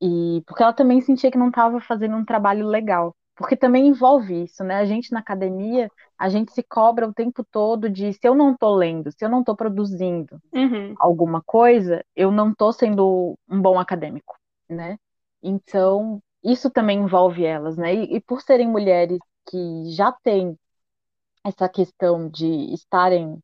[0.00, 4.44] E porque ela também sentia que não estava fazendo um trabalho legal, porque também envolve
[4.44, 4.76] isso, né?
[4.76, 8.52] A gente na academia, a gente se cobra o tempo todo de se eu não
[8.52, 10.94] estou lendo, se eu não estou produzindo uhum.
[10.98, 14.36] alguma coisa, eu não estou sendo um bom acadêmico,
[14.68, 14.98] né?
[15.42, 17.94] Então, isso também envolve elas, né?
[17.94, 20.56] E, e por serem mulheres que já têm
[21.44, 23.38] essa questão de estarem,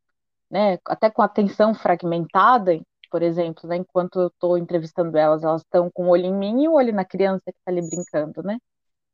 [0.51, 2.81] né, até com atenção fragmentada,
[3.11, 6.65] por exemplo, né, enquanto eu estou entrevistando elas, elas estão com o olho em mim
[6.65, 8.59] e o olho na criança que está ali brincando, né?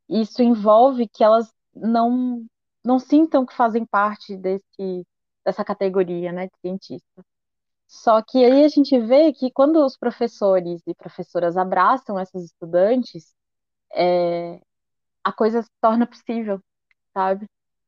[0.08, 2.44] isso envolve que elas não
[2.84, 5.06] não sintam que fazem parte desse
[5.44, 7.24] dessa categoria, né, de cientista.
[7.88, 13.34] Só que aí a gente vê que quando os professores e professoras abraçam essas estudantes,
[13.94, 14.60] é,
[15.24, 16.60] a coisa se torna possível,
[17.14, 17.46] sabe?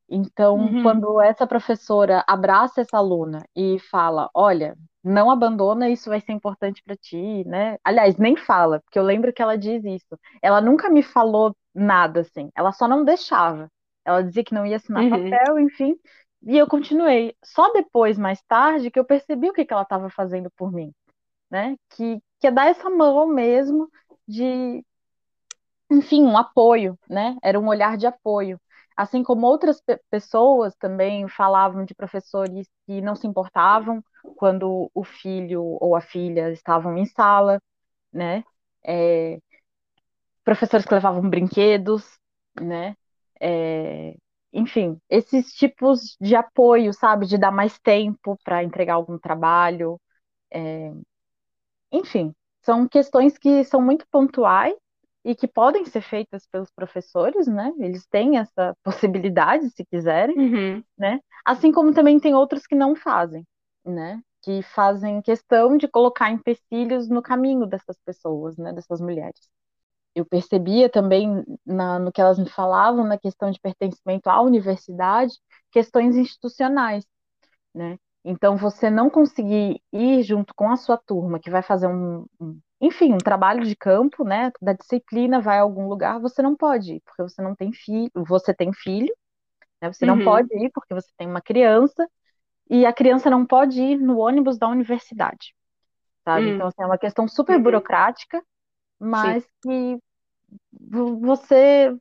[0.08, 0.82] Então, uhum.
[0.82, 6.82] quando essa professora abraça essa aluna e fala, olha, não abandona, isso vai ser importante
[6.82, 7.78] para ti, né?
[7.82, 10.18] Aliás, nem fala, porque eu lembro que ela diz isso.
[10.42, 13.70] Ela nunca me falou nada assim, ela só não deixava.
[14.04, 15.30] Ela dizia que não ia assinar uhum.
[15.30, 15.98] papel, enfim,
[16.42, 17.34] e eu continuei.
[17.42, 20.92] Só depois, mais tarde, que eu percebi o que, que ela estava fazendo por mim,
[21.50, 21.76] né?
[21.90, 23.88] Que, que é dar essa mão mesmo
[24.28, 24.84] de,
[25.90, 27.36] enfim, um apoio, né?
[27.42, 28.60] Era um olhar de apoio.
[28.96, 34.02] Assim como outras pe pessoas também falavam de professores que não se importavam
[34.36, 37.60] quando o filho ou a filha estavam em sala,
[38.12, 38.44] né?
[38.86, 39.38] É,
[40.44, 42.04] professores que levavam brinquedos,
[42.60, 42.96] né?
[43.40, 44.14] É,
[44.52, 47.26] enfim, esses tipos de apoio, sabe?
[47.26, 50.00] De dar mais tempo para entregar algum trabalho.
[50.52, 50.92] É,
[51.92, 54.74] enfim, são questões que são muito pontuais
[55.24, 57.72] e que podem ser feitas pelos professores, né?
[57.78, 60.84] Eles têm essa possibilidade, se quiserem, uhum.
[60.98, 61.20] né?
[61.44, 63.46] Assim como também tem outros que não fazem,
[63.84, 64.20] né?
[64.42, 68.72] Que fazem questão de colocar empecilhos no caminho dessas pessoas, né?
[68.72, 69.48] Dessas mulheres.
[70.14, 75.32] Eu percebia também na, no que elas me falavam na questão de pertencimento à universidade,
[75.72, 77.04] questões institucionais,
[77.74, 77.98] né?
[78.24, 82.58] Então, você não conseguir ir junto com a sua turma, que vai fazer um, um
[82.84, 86.96] enfim, um trabalho de campo, né, da disciplina, vai a algum lugar, você não pode
[86.96, 89.12] ir, porque você não tem filho, você tem filho,
[89.80, 90.16] né, você uhum.
[90.16, 92.06] não pode ir porque você tem uma criança,
[92.68, 95.54] e a criança não pode ir no ônibus da universidade,
[96.24, 96.46] sabe?
[96.46, 96.54] Uhum.
[96.54, 97.62] Então, assim, é uma questão super uhum.
[97.62, 98.42] burocrática,
[98.98, 99.50] mas Sim.
[99.62, 99.98] que
[101.20, 101.94] você,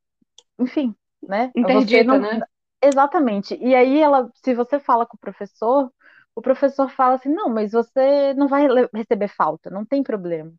[0.59, 1.51] enfim, né?
[1.55, 2.41] Interdita, não, né?
[2.81, 3.57] Exatamente.
[3.61, 5.91] E aí ela, se você fala com o professor,
[6.35, 10.53] o professor fala assim, não, mas você não vai receber falta, não tem problema.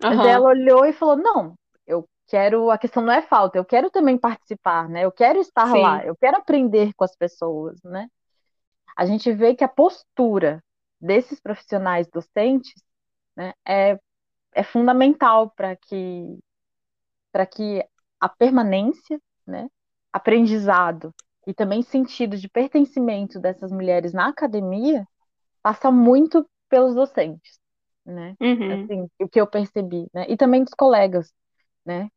[0.00, 1.54] Mas ela olhou e falou, não,
[1.86, 5.04] eu quero, a questão não é falta, eu quero também participar, né?
[5.04, 5.80] Eu quero estar Sim.
[5.80, 8.08] lá, eu quero aprender com as pessoas, né?
[8.96, 10.62] A gente vê que a postura
[11.00, 12.82] desses profissionais docentes,
[13.36, 13.98] né, é,
[14.52, 16.38] é fundamental para que
[17.32, 17.84] para que
[18.20, 19.68] a permanência, né,
[20.12, 21.12] aprendizado
[21.46, 25.06] e também sentido de pertencimento dessas mulheres na academia
[25.62, 27.58] passa muito pelos docentes,
[28.04, 28.36] né?
[28.40, 28.90] Uhum.
[28.90, 30.26] Assim, o que eu percebi, né?
[30.28, 31.32] E também dos colegas,
[31.84, 32.08] né?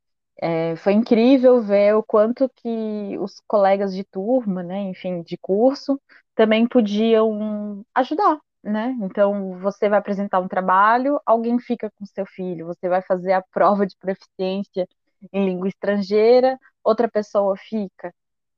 [0.41, 5.99] É, foi incrível ver o quanto que os colegas de turma, né, enfim, de curso,
[6.35, 8.95] também podiam ajudar, né?
[9.01, 13.41] Então, você vai apresentar um trabalho, alguém fica com seu filho, você vai fazer a
[13.51, 14.87] prova de proficiência
[15.33, 18.13] em língua estrangeira, outra pessoa fica,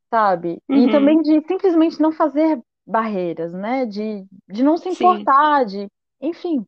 [0.10, 0.62] sabe?
[0.72, 0.90] E Uhum.
[0.90, 3.86] também de simplesmente não fazer barreiras, né?
[3.86, 5.30] De, de não se Sim.
[5.30, 5.88] importar, de,
[6.22, 6.66] enfim,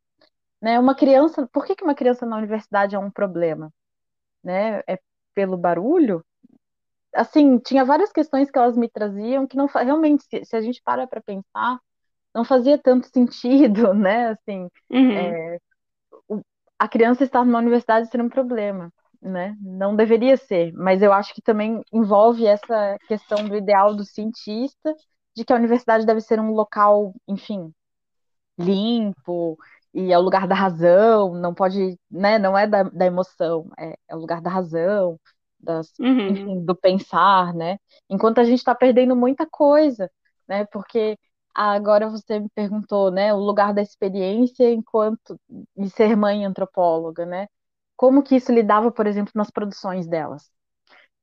[0.62, 0.80] né?
[0.80, 3.72] Uma criança, por que que uma criança na universidade é um problema?
[4.43, 4.80] Né?
[4.88, 4.99] É
[5.36, 6.26] pelo barulho?
[7.16, 11.07] Assim, tinha várias questões que elas me traziam que não realmente, se, a gente para
[11.07, 11.80] para pensar,
[12.36, 14.30] não fazia tanto sentido, né?
[14.30, 15.38] Assim, Uhum.
[16.30, 16.41] o-
[16.80, 18.91] a criança estar numa universidade ser um problema,
[19.22, 19.55] né?
[19.62, 24.95] Não deveria ser, mas eu acho que também envolve essa questão do ideal do cientista,
[25.36, 27.72] de que a universidade deve ser um local, enfim,
[28.59, 29.57] limpo
[29.93, 32.39] e é o lugar da razão, não pode, né?
[32.39, 35.19] Não é da, da emoção, é, é o lugar da razão,
[35.59, 36.25] das, Uhum.
[36.27, 37.77] enfim, do pensar, né?
[38.09, 40.09] Enquanto a gente está perdendo muita coisa,
[40.47, 40.65] né?
[40.65, 41.17] Porque
[41.53, 43.33] agora você me perguntou, né?
[43.33, 45.39] O lugar da experiência enquanto
[45.77, 47.47] de ser mãe antropóloga, né?
[47.97, 50.49] Como que isso lidava, por exemplo, nas produções delas?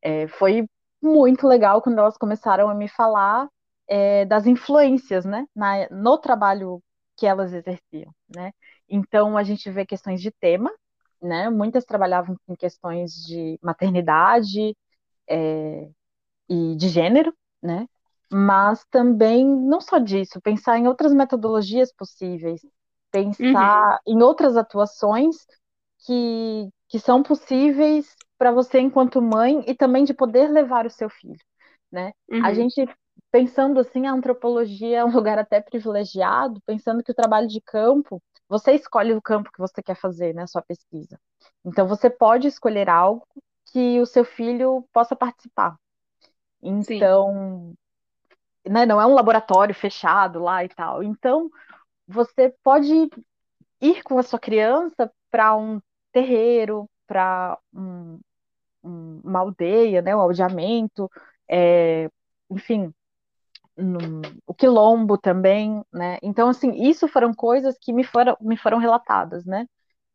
[0.03, 0.67] É, foi
[1.03, 3.49] muito legal quando elas começaram a me falar
[3.89, 6.83] é, das influências, né, na, no trabalho
[7.19, 8.53] que elas exerciam, né?
[8.89, 10.73] Então a gente vê questões de tema,
[11.23, 11.51] né?
[11.51, 14.77] Muitas trabalhavam com questões de maternidade
[15.29, 15.91] é,
[16.49, 17.87] e de gênero, né?
[18.31, 22.63] Mas também não só disso, pensar em outras metodologias possíveis,
[23.41, 23.73] Uhum.
[23.73, 25.37] pensar em outras atuações
[26.07, 31.09] que, que são possíveis para você enquanto mãe e também de poder levar o seu
[31.11, 31.39] filho,
[31.91, 32.13] né?
[32.39, 32.53] A Uhum.
[32.53, 32.87] gente
[33.31, 38.23] pensando assim, a antropologia é um lugar até privilegiado, pensando que o trabalho de campo,
[38.49, 41.19] você escolhe o campo que você quer fazer, né, sua pesquisa.
[41.65, 43.27] Então você pode escolher algo
[43.73, 45.77] que o seu filho possa participar.
[46.63, 47.75] Então,
[48.67, 51.03] né, não é um laboratório fechado lá e tal.
[51.03, 51.51] Então,
[52.07, 53.11] você pode
[53.81, 55.81] ir com a sua criança para um
[56.13, 58.21] terreiro, para um,
[58.85, 61.11] um, uma aldeia, né, um aldeamento,
[61.49, 62.11] é,
[62.51, 62.93] enfim,
[63.79, 66.19] no, o quilombo também, né?
[66.23, 69.67] Então, assim, isso foram coisas que me foram, me foram relatadas, né?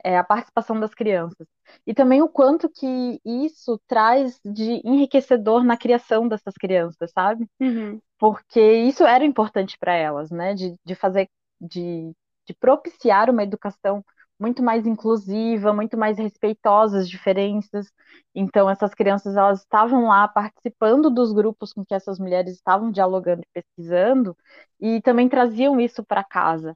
[0.03, 1.47] É, a participação das crianças.
[1.87, 7.47] E também o quanto que isso traz de enriquecedor na criação dessas crianças, sabe?
[7.59, 8.01] Uhum.
[8.17, 10.53] porque isso era importante para elas, né?
[10.53, 12.11] De, de fazer, de,
[12.47, 14.03] de propiciar uma educação
[14.43, 17.87] muito mais inclusiva, muito mais respeitosa às diferenças.
[18.35, 23.41] Então, essas crianças elas estavam lá participando dos grupos com que essas mulheres estavam dialogando
[23.43, 24.35] e pesquisando,
[24.81, 26.75] e também traziam isso para casa,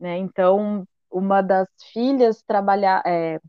[0.00, 0.18] né?
[0.18, 3.40] Então, uma das filhas trabalhar, é,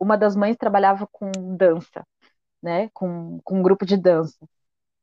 [0.00, 2.04] uma das mães trabalhava com dança,
[2.62, 2.90] né?
[2.94, 4.38] Com, com um grupo de dança.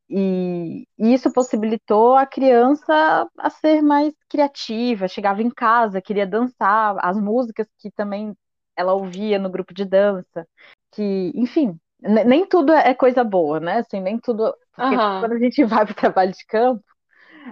[0.09, 7.19] E isso possibilitou a criança a ser mais criativa, chegava em casa, queria dançar, as
[7.19, 8.35] músicas que também
[8.77, 10.47] ela ouvia no grupo de dança,
[10.93, 13.79] que, enfim, nem tudo é coisa boa, né?
[13.79, 15.33] Assim, nem tudo, porque quando Aham.
[15.33, 16.83] a gente vai para o trabalho de campo,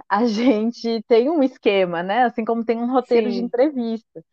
[0.10, 2.24] a gente tem um esquema, né?
[2.26, 3.44] Assim como tem um roteiro de Sim.
[3.44, 4.24] entrevista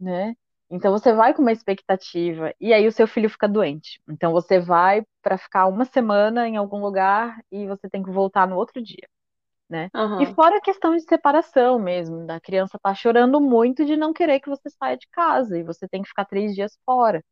[0.00, 0.34] né?
[0.70, 4.00] Então você vai com uma expectativa e aí o seu filho fica doente.
[4.08, 8.48] Então você vai para ficar uma semana em algum lugar e você tem que voltar
[8.48, 9.08] no outro dia,
[9.70, 9.90] né?
[10.18, 10.26] E Aham.
[10.26, 14.48] fora a questão de separação mesmo, da criança tá chorando muito de não querer que
[14.50, 17.24] você saia de casa e você tem que ficar três dias fora.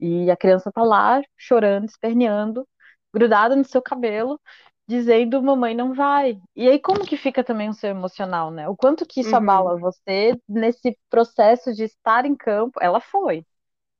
[0.00, 2.66] E a criança tá lá chorando, esperneando,
[3.14, 4.40] grudada no seu cabelo,
[4.88, 6.40] dizendo mamãe não vai.
[6.56, 8.68] E aí como que fica também o seu emocional, né?
[8.68, 9.36] O quanto que isso Uhum.
[9.36, 12.78] abala você nesse processo de estar em campo?
[12.82, 13.46] Ela foi,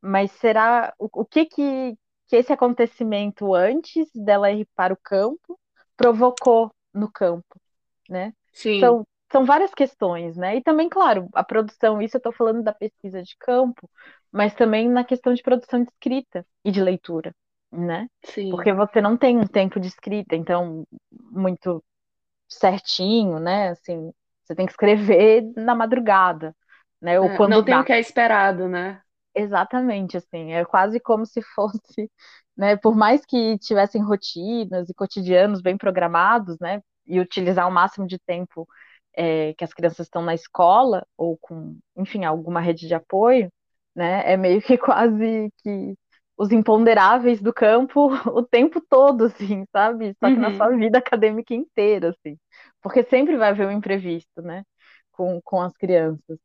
[0.02, 1.96] mas será o, o que que
[2.28, 5.58] que esse acontecimento antes dela ir para o campo
[5.96, 7.60] provocou no campo,
[8.08, 8.32] né?
[8.52, 8.96] Sim.
[8.96, 10.56] São são várias questões, né?
[10.56, 13.88] E também, claro, a produção, isso eu estou falando da pesquisa de campo,
[14.30, 17.34] mas também na questão de produção de escrita e de leitura,
[17.72, 18.08] né?
[18.24, 18.50] Sim.
[18.50, 21.84] Porque você não tem um tempo de escrita, então, muito
[22.48, 23.70] certinho, né?
[23.70, 24.12] Assim,
[24.44, 26.54] você tem que escrever na madrugada,
[27.02, 27.20] né?
[27.20, 27.80] Ou É, quando não tem dá.
[27.80, 29.02] o que é esperado, né?
[29.34, 32.10] Exatamente, assim, é quase como se fosse,
[32.56, 32.76] né?
[32.76, 36.82] Por mais que tivessem rotinas e cotidianos bem programados, né?
[37.06, 38.66] E utilizar o máximo de tempo
[39.16, 43.50] é, que as crianças estão na escola ou com, enfim, alguma rede de apoio,
[43.94, 44.30] né?
[44.32, 45.94] É meio que quase que
[46.42, 50.14] os imponderáveis do campo o tempo todo, assim, sabe?
[50.20, 50.52] Só que na Uhum.
[50.52, 52.38] sua vida acadêmica inteira, assim.
[52.82, 54.64] Porque sempre vai haver um imprevisto, né?
[55.12, 56.38] Com, com as crianças.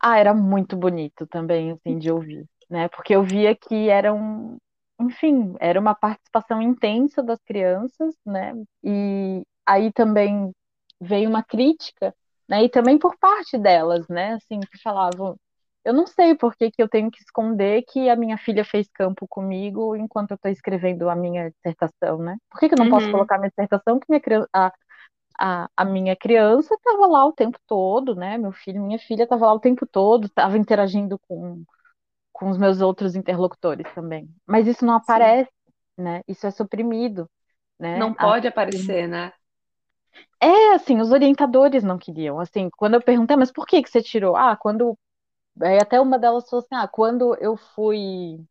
[0.00, 2.88] Ah, era muito bonito também, assim, de ouvir, né?
[2.88, 4.58] Porque eu via que era um,
[5.00, 8.52] enfim, era uma participação intensa das crianças, né?
[8.82, 10.52] E aí também
[11.00, 12.14] veio uma crítica,
[12.48, 12.64] né?
[12.64, 14.34] E também por parte delas, né?
[14.34, 15.36] Assim, que falavam,
[15.84, 18.88] eu não sei por que que eu tenho que esconder que a minha filha fez
[18.92, 22.36] campo comigo enquanto eu estou escrevendo a minha dissertação, né?
[22.50, 23.10] Por que que eu não posso Uhum.
[23.10, 24.48] colocar minha dissertação que minha criança,
[25.40, 28.38] a, a minha criança estava lá o tempo todo, né?
[28.38, 31.64] Meu filho, minha filha estava lá o tempo todo, estava interagindo com,
[32.32, 34.28] com os meus outros interlocutores também.
[34.46, 35.34] Mas isso não Sim.
[35.34, 35.50] aparece,
[35.98, 36.22] né?
[36.28, 37.30] Isso é suprimido,
[37.80, 38.04] né?
[38.04, 39.32] Não pode aparecer, né?
[40.40, 42.38] É assim, os orientadores não queriam.
[42.40, 44.36] Assim, quando eu perguntei, mas por que que você tirou?
[44.36, 44.96] Ah, quando.
[45.62, 48.44] Aí até uma delas falou assim: ah, quando eu fui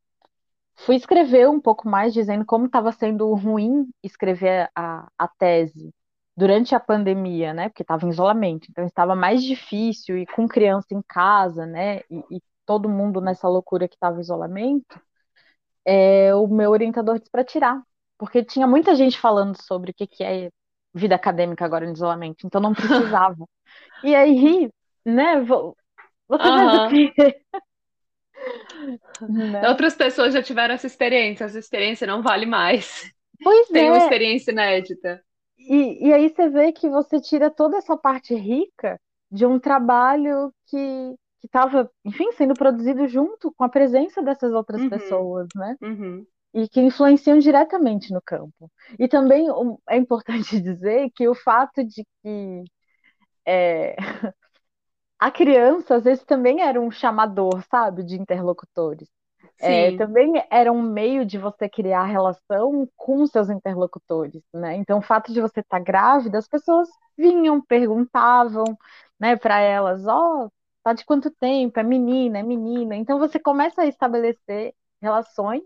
[0.86, 5.93] fui escrever um pouco mais dizendo como estava sendo ruim escrever a, a tese
[6.38, 7.70] durante a pandemia, né?
[7.70, 11.99] Porque estava em isolamento, então estava mais difícil e com criança em casa, né?
[12.12, 14.99] E, e todo mundo nessa loucura que estava em isolamento,
[15.86, 17.82] é, o meu orientador disse para tirar,
[18.18, 20.49] porque tinha muita gente falando sobre o que, que é
[20.93, 23.45] vida acadêmica agora no isolamento, então não precisava.
[24.04, 24.70] E aí,
[25.06, 25.41] né?
[25.41, 25.76] vo-
[26.42, 26.88] Você faz Aham.
[26.88, 27.14] quê,
[29.28, 29.68] né?
[29.68, 33.12] Outras pessoas já tiveram essa experiência, essa experiência não vale mais.
[33.44, 35.24] Pois Tem uma é, experiência inédita.
[35.58, 39.00] E, e aí você vê que você tira toda essa parte rica
[39.32, 44.86] de um trabalho que que estava, enfim, sendo produzido junto com a presença dessas outras
[44.86, 45.76] Uhum, pessoas, né?
[45.82, 46.28] uhum.
[46.54, 48.72] E que influenciam diretamente no campo.
[49.00, 49.48] E também
[49.90, 52.66] é importante dizer que o fato de que
[53.46, 53.96] é,
[55.24, 59.07] a criança, às vezes, também era um chamador, sabe, de interlocutores.
[59.57, 59.97] É, Sim.
[59.97, 64.76] também era um meio de você criar relação com seus interlocutores, né?
[64.76, 68.65] Então, o fato de você estar grávida, as pessoas vinham, perguntavam,
[69.17, 70.49] né, para elas, ó,
[70.84, 71.80] tá de quanto tempo?
[71.80, 72.93] É menina, é menina.
[72.97, 75.63] Então, você começa a estabelecer relações,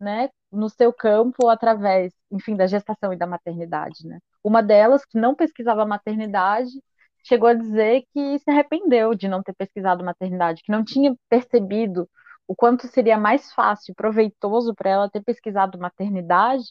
[0.00, 4.18] né, no seu campo através, enfim, da gestação e da maternidade, né?
[4.42, 6.70] Uma delas, que não pesquisava maternidade,
[7.22, 12.08] chegou a dizer que se arrependeu de não ter pesquisado maternidade, que não tinha percebido
[12.46, 16.64] o quanto seria mais fácil e proveitoso para ela ter pesquisado maternidade,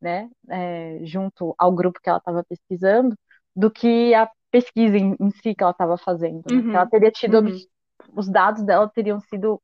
[0.00, 3.16] né, é, junto ao grupo que ela estava pesquisando,
[3.56, 6.64] do que a pesquisa em, em si que ela estava fazendo, né?
[6.70, 7.66] Que ela Uhum, teria tido uhum.
[8.14, 9.60] os dados dela teriam sido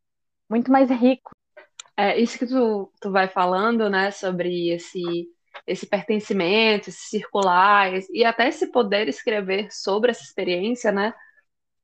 [0.50, 1.32] muito mais ricos.
[1.96, 5.28] É, isso que tu, tu vai falando, né, sobre esse,
[5.66, 11.14] esse pertencimento, esse circular, e até esse poder escrever sobre essa experiência, né,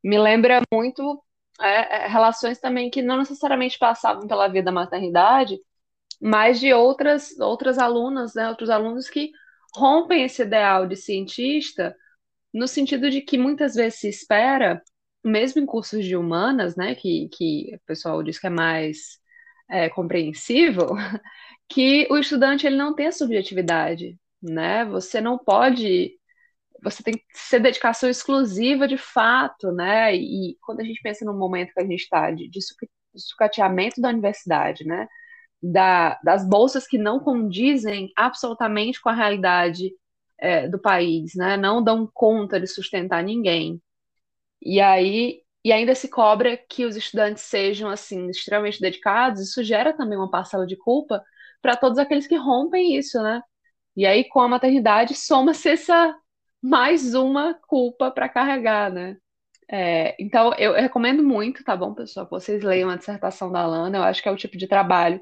[0.03, 1.23] me lembra muito
[1.61, 5.59] é, é, relações também que não necessariamente passavam pela vida da maternidade,
[6.21, 9.33] mas de outras, outras alunas, né, outros alunos que
[9.75, 11.97] rompem esse ideal de cientista,
[12.53, 14.83] no sentido de que muitas vezes se espera,
[15.25, 19.19] mesmo em cursos de humanas, né, que, que o pessoal diz que é mais
[19.69, 20.89] é, compreensível,
[21.69, 24.85] que o estudante ele não tem subjetividade, né?
[24.87, 26.13] Você não pode,
[26.83, 30.15] você tem que ser dedicação exclusiva de fato, né?
[30.17, 32.61] E quando a gente pensa no momento que a gente está de, de
[33.17, 35.09] sucateamento da universidade, né?
[35.63, 39.93] Da, das bolsas que não condizem absolutamente com a realidade
[40.39, 41.57] é, do país, né?
[41.57, 43.81] Não dão conta de sustentar ninguém.
[44.63, 49.93] E aí, e ainda se cobra que os estudantes sejam assim extremamente dedicados, isso gera
[49.97, 51.23] também uma parcela de culpa
[51.63, 53.43] para todos aqueles que rompem isso, né?
[53.97, 56.15] E aí, com a maternidade, soma-se essa
[56.63, 59.17] mais uma culpa para carregar, né?
[59.71, 63.99] É, então, eu recomendo muito, tá bom, pessoal, que vocês leiam a dissertação da Lana.
[63.99, 65.21] Eu acho que é o tipo de trabalho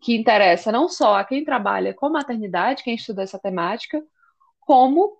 [0.00, 4.02] que interessa não só a quem trabalha com maternidade, quem estuda essa temática,
[4.60, 5.18] como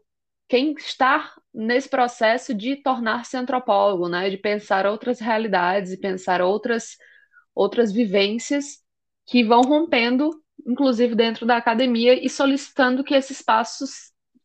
[0.48, 4.30] quem está nesse processo de tornar-se antropólogo, né?
[4.30, 6.96] De pensar outras realidades e pensar outras,
[7.54, 8.78] outras vivências
[9.28, 10.30] que vão rompendo,
[10.66, 13.84] inclusive dentro da academia, e solicitando que esse espaço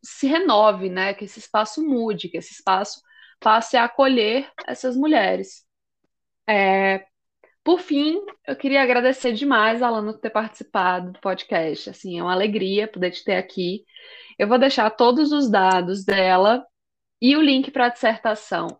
[0.02, 1.14] se renove, né?
[1.14, 3.00] Que esse espaço mude, que esse espaço
[3.40, 5.64] passe a acolher essas mulheres.
[7.64, 11.88] Por fim, eu queria agradecer demais a Alana por ter participado do podcast.
[11.88, 13.84] Assim, é uma alegria poder te ter aqui.
[14.38, 16.66] Eu vou deixar todos os dados dela
[17.22, 18.78] e o link para a dissertação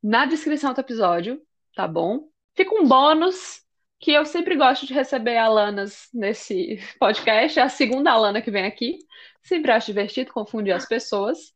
[0.00, 1.40] na descrição do episódio,
[1.74, 2.28] tá bom?
[2.54, 3.60] Fica um bônus
[4.02, 8.66] que eu sempre gosto de receber Alanas nesse podcast, é a segunda Alana que vem
[8.66, 8.98] aqui.
[9.44, 11.54] Sempre acho divertido confundir as pessoas.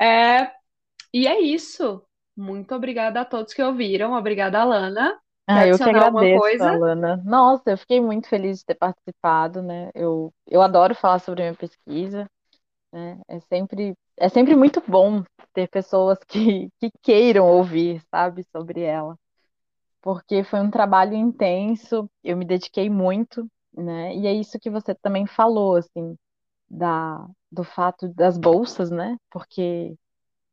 [0.00, 0.48] É...
[1.12, 2.00] E é isso.
[2.36, 4.12] Muito obrigada a todos que ouviram.
[4.12, 5.18] Obrigada, Alana.
[5.48, 7.20] Ah, eu que agradeço, Alana.
[7.24, 9.90] Nossa, eu fiquei muito feliz de ter participado, né?
[9.92, 12.30] Eu, eu adoro falar sobre a minha pesquisa.
[12.92, 13.18] Né?
[13.26, 19.16] É sempre, é sempre muito bom ter pessoas que, que queiram ouvir, sabe, sobre ela
[20.06, 23.44] porque foi um trabalho intenso, eu me dediquei muito,
[23.76, 24.14] né?
[24.14, 26.16] E é isso que você também falou, assim,
[26.70, 29.16] da, do fato das bolsas, né?
[29.28, 29.96] Porque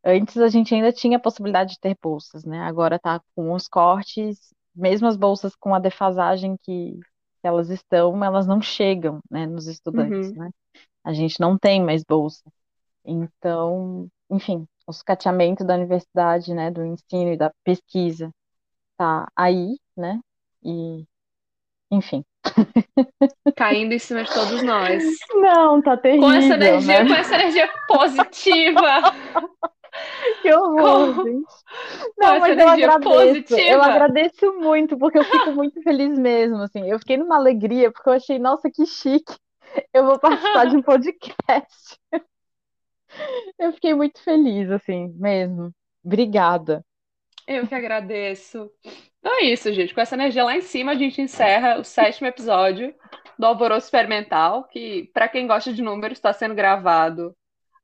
[0.04, 2.62] antes a gente ainda tinha a possibilidade de ter bolsas, né?
[2.62, 4.40] Agora tá com os cortes,
[4.76, 7.00] mesmo as bolsas com a defasagem que
[7.44, 10.46] elas estão, elas não chegam, né, nos estudantes, uhum.
[10.46, 10.50] né?
[11.04, 12.42] A gente não tem mais bolsa.
[13.06, 18.32] Então, enfim, o sucateamento da universidade, né, do ensino e da pesquisa
[18.98, 20.20] tá aí, né?
[20.64, 21.06] E,
[21.92, 22.24] enfim.
[23.56, 25.04] Caindo em cima de todos nós.
[25.34, 26.28] Não, tá terrível.
[26.28, 27.10] Com essa energia, né?
[27.10, 28.82] com essa energia positiva.
[30.42, 31.24] Que horror, com...
[31.24, 31.54] gente.
[32.18, 33.10] Não, mas eu agradeço.
[33.10, 33.62] Positiva.
[33.62, 36.90] Eu agradeço muito, porque eu fico muito feliz mesmo, assim.
[36.90, 39.36] Eu fiquei numa alegria, porque eu achei, nossa, que chique.
[39.94, 42.00] Eu vou participar de um podcast.
[43.60, 45.72] Eu fiquei muito feliz, assim, mesmo.
[46.04, 46.84] Obrigada.
[47.48, 48.70] Eu que agradeço.
[49.20, 49.94] Então é isso, gente.
[49.94, 52.94] Com essa energia lá em cima, a gente encerra o sétimo episódio
[53.38, 57.36] do Alvoroço Experimental, que, para quem gosta de números, está sendo gravado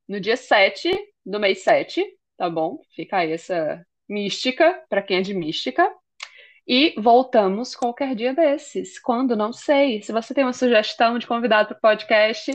[0.08, 0.90] no dia 7
[1.24, 2.04] do mês 7,
[2.36, 2.78] tá bom?
[2.94, 5.90] Fica aí essa mística, para quem é de mística.
[6.66, 8.98] E voltamos qualquer dia desses.
[8.98, 9.36] Quando?
[9.36, 10.02] Não sei.
[10.02, 12.52] Se você tem uma sugestão de convidado para o podcast,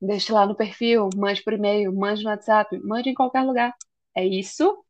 [0.00, 3.74] deixe lá no perfil, mande por e-mail, mande no WhatsApp, mande em qualquer lugar.
[4.16, 4.84] É isso.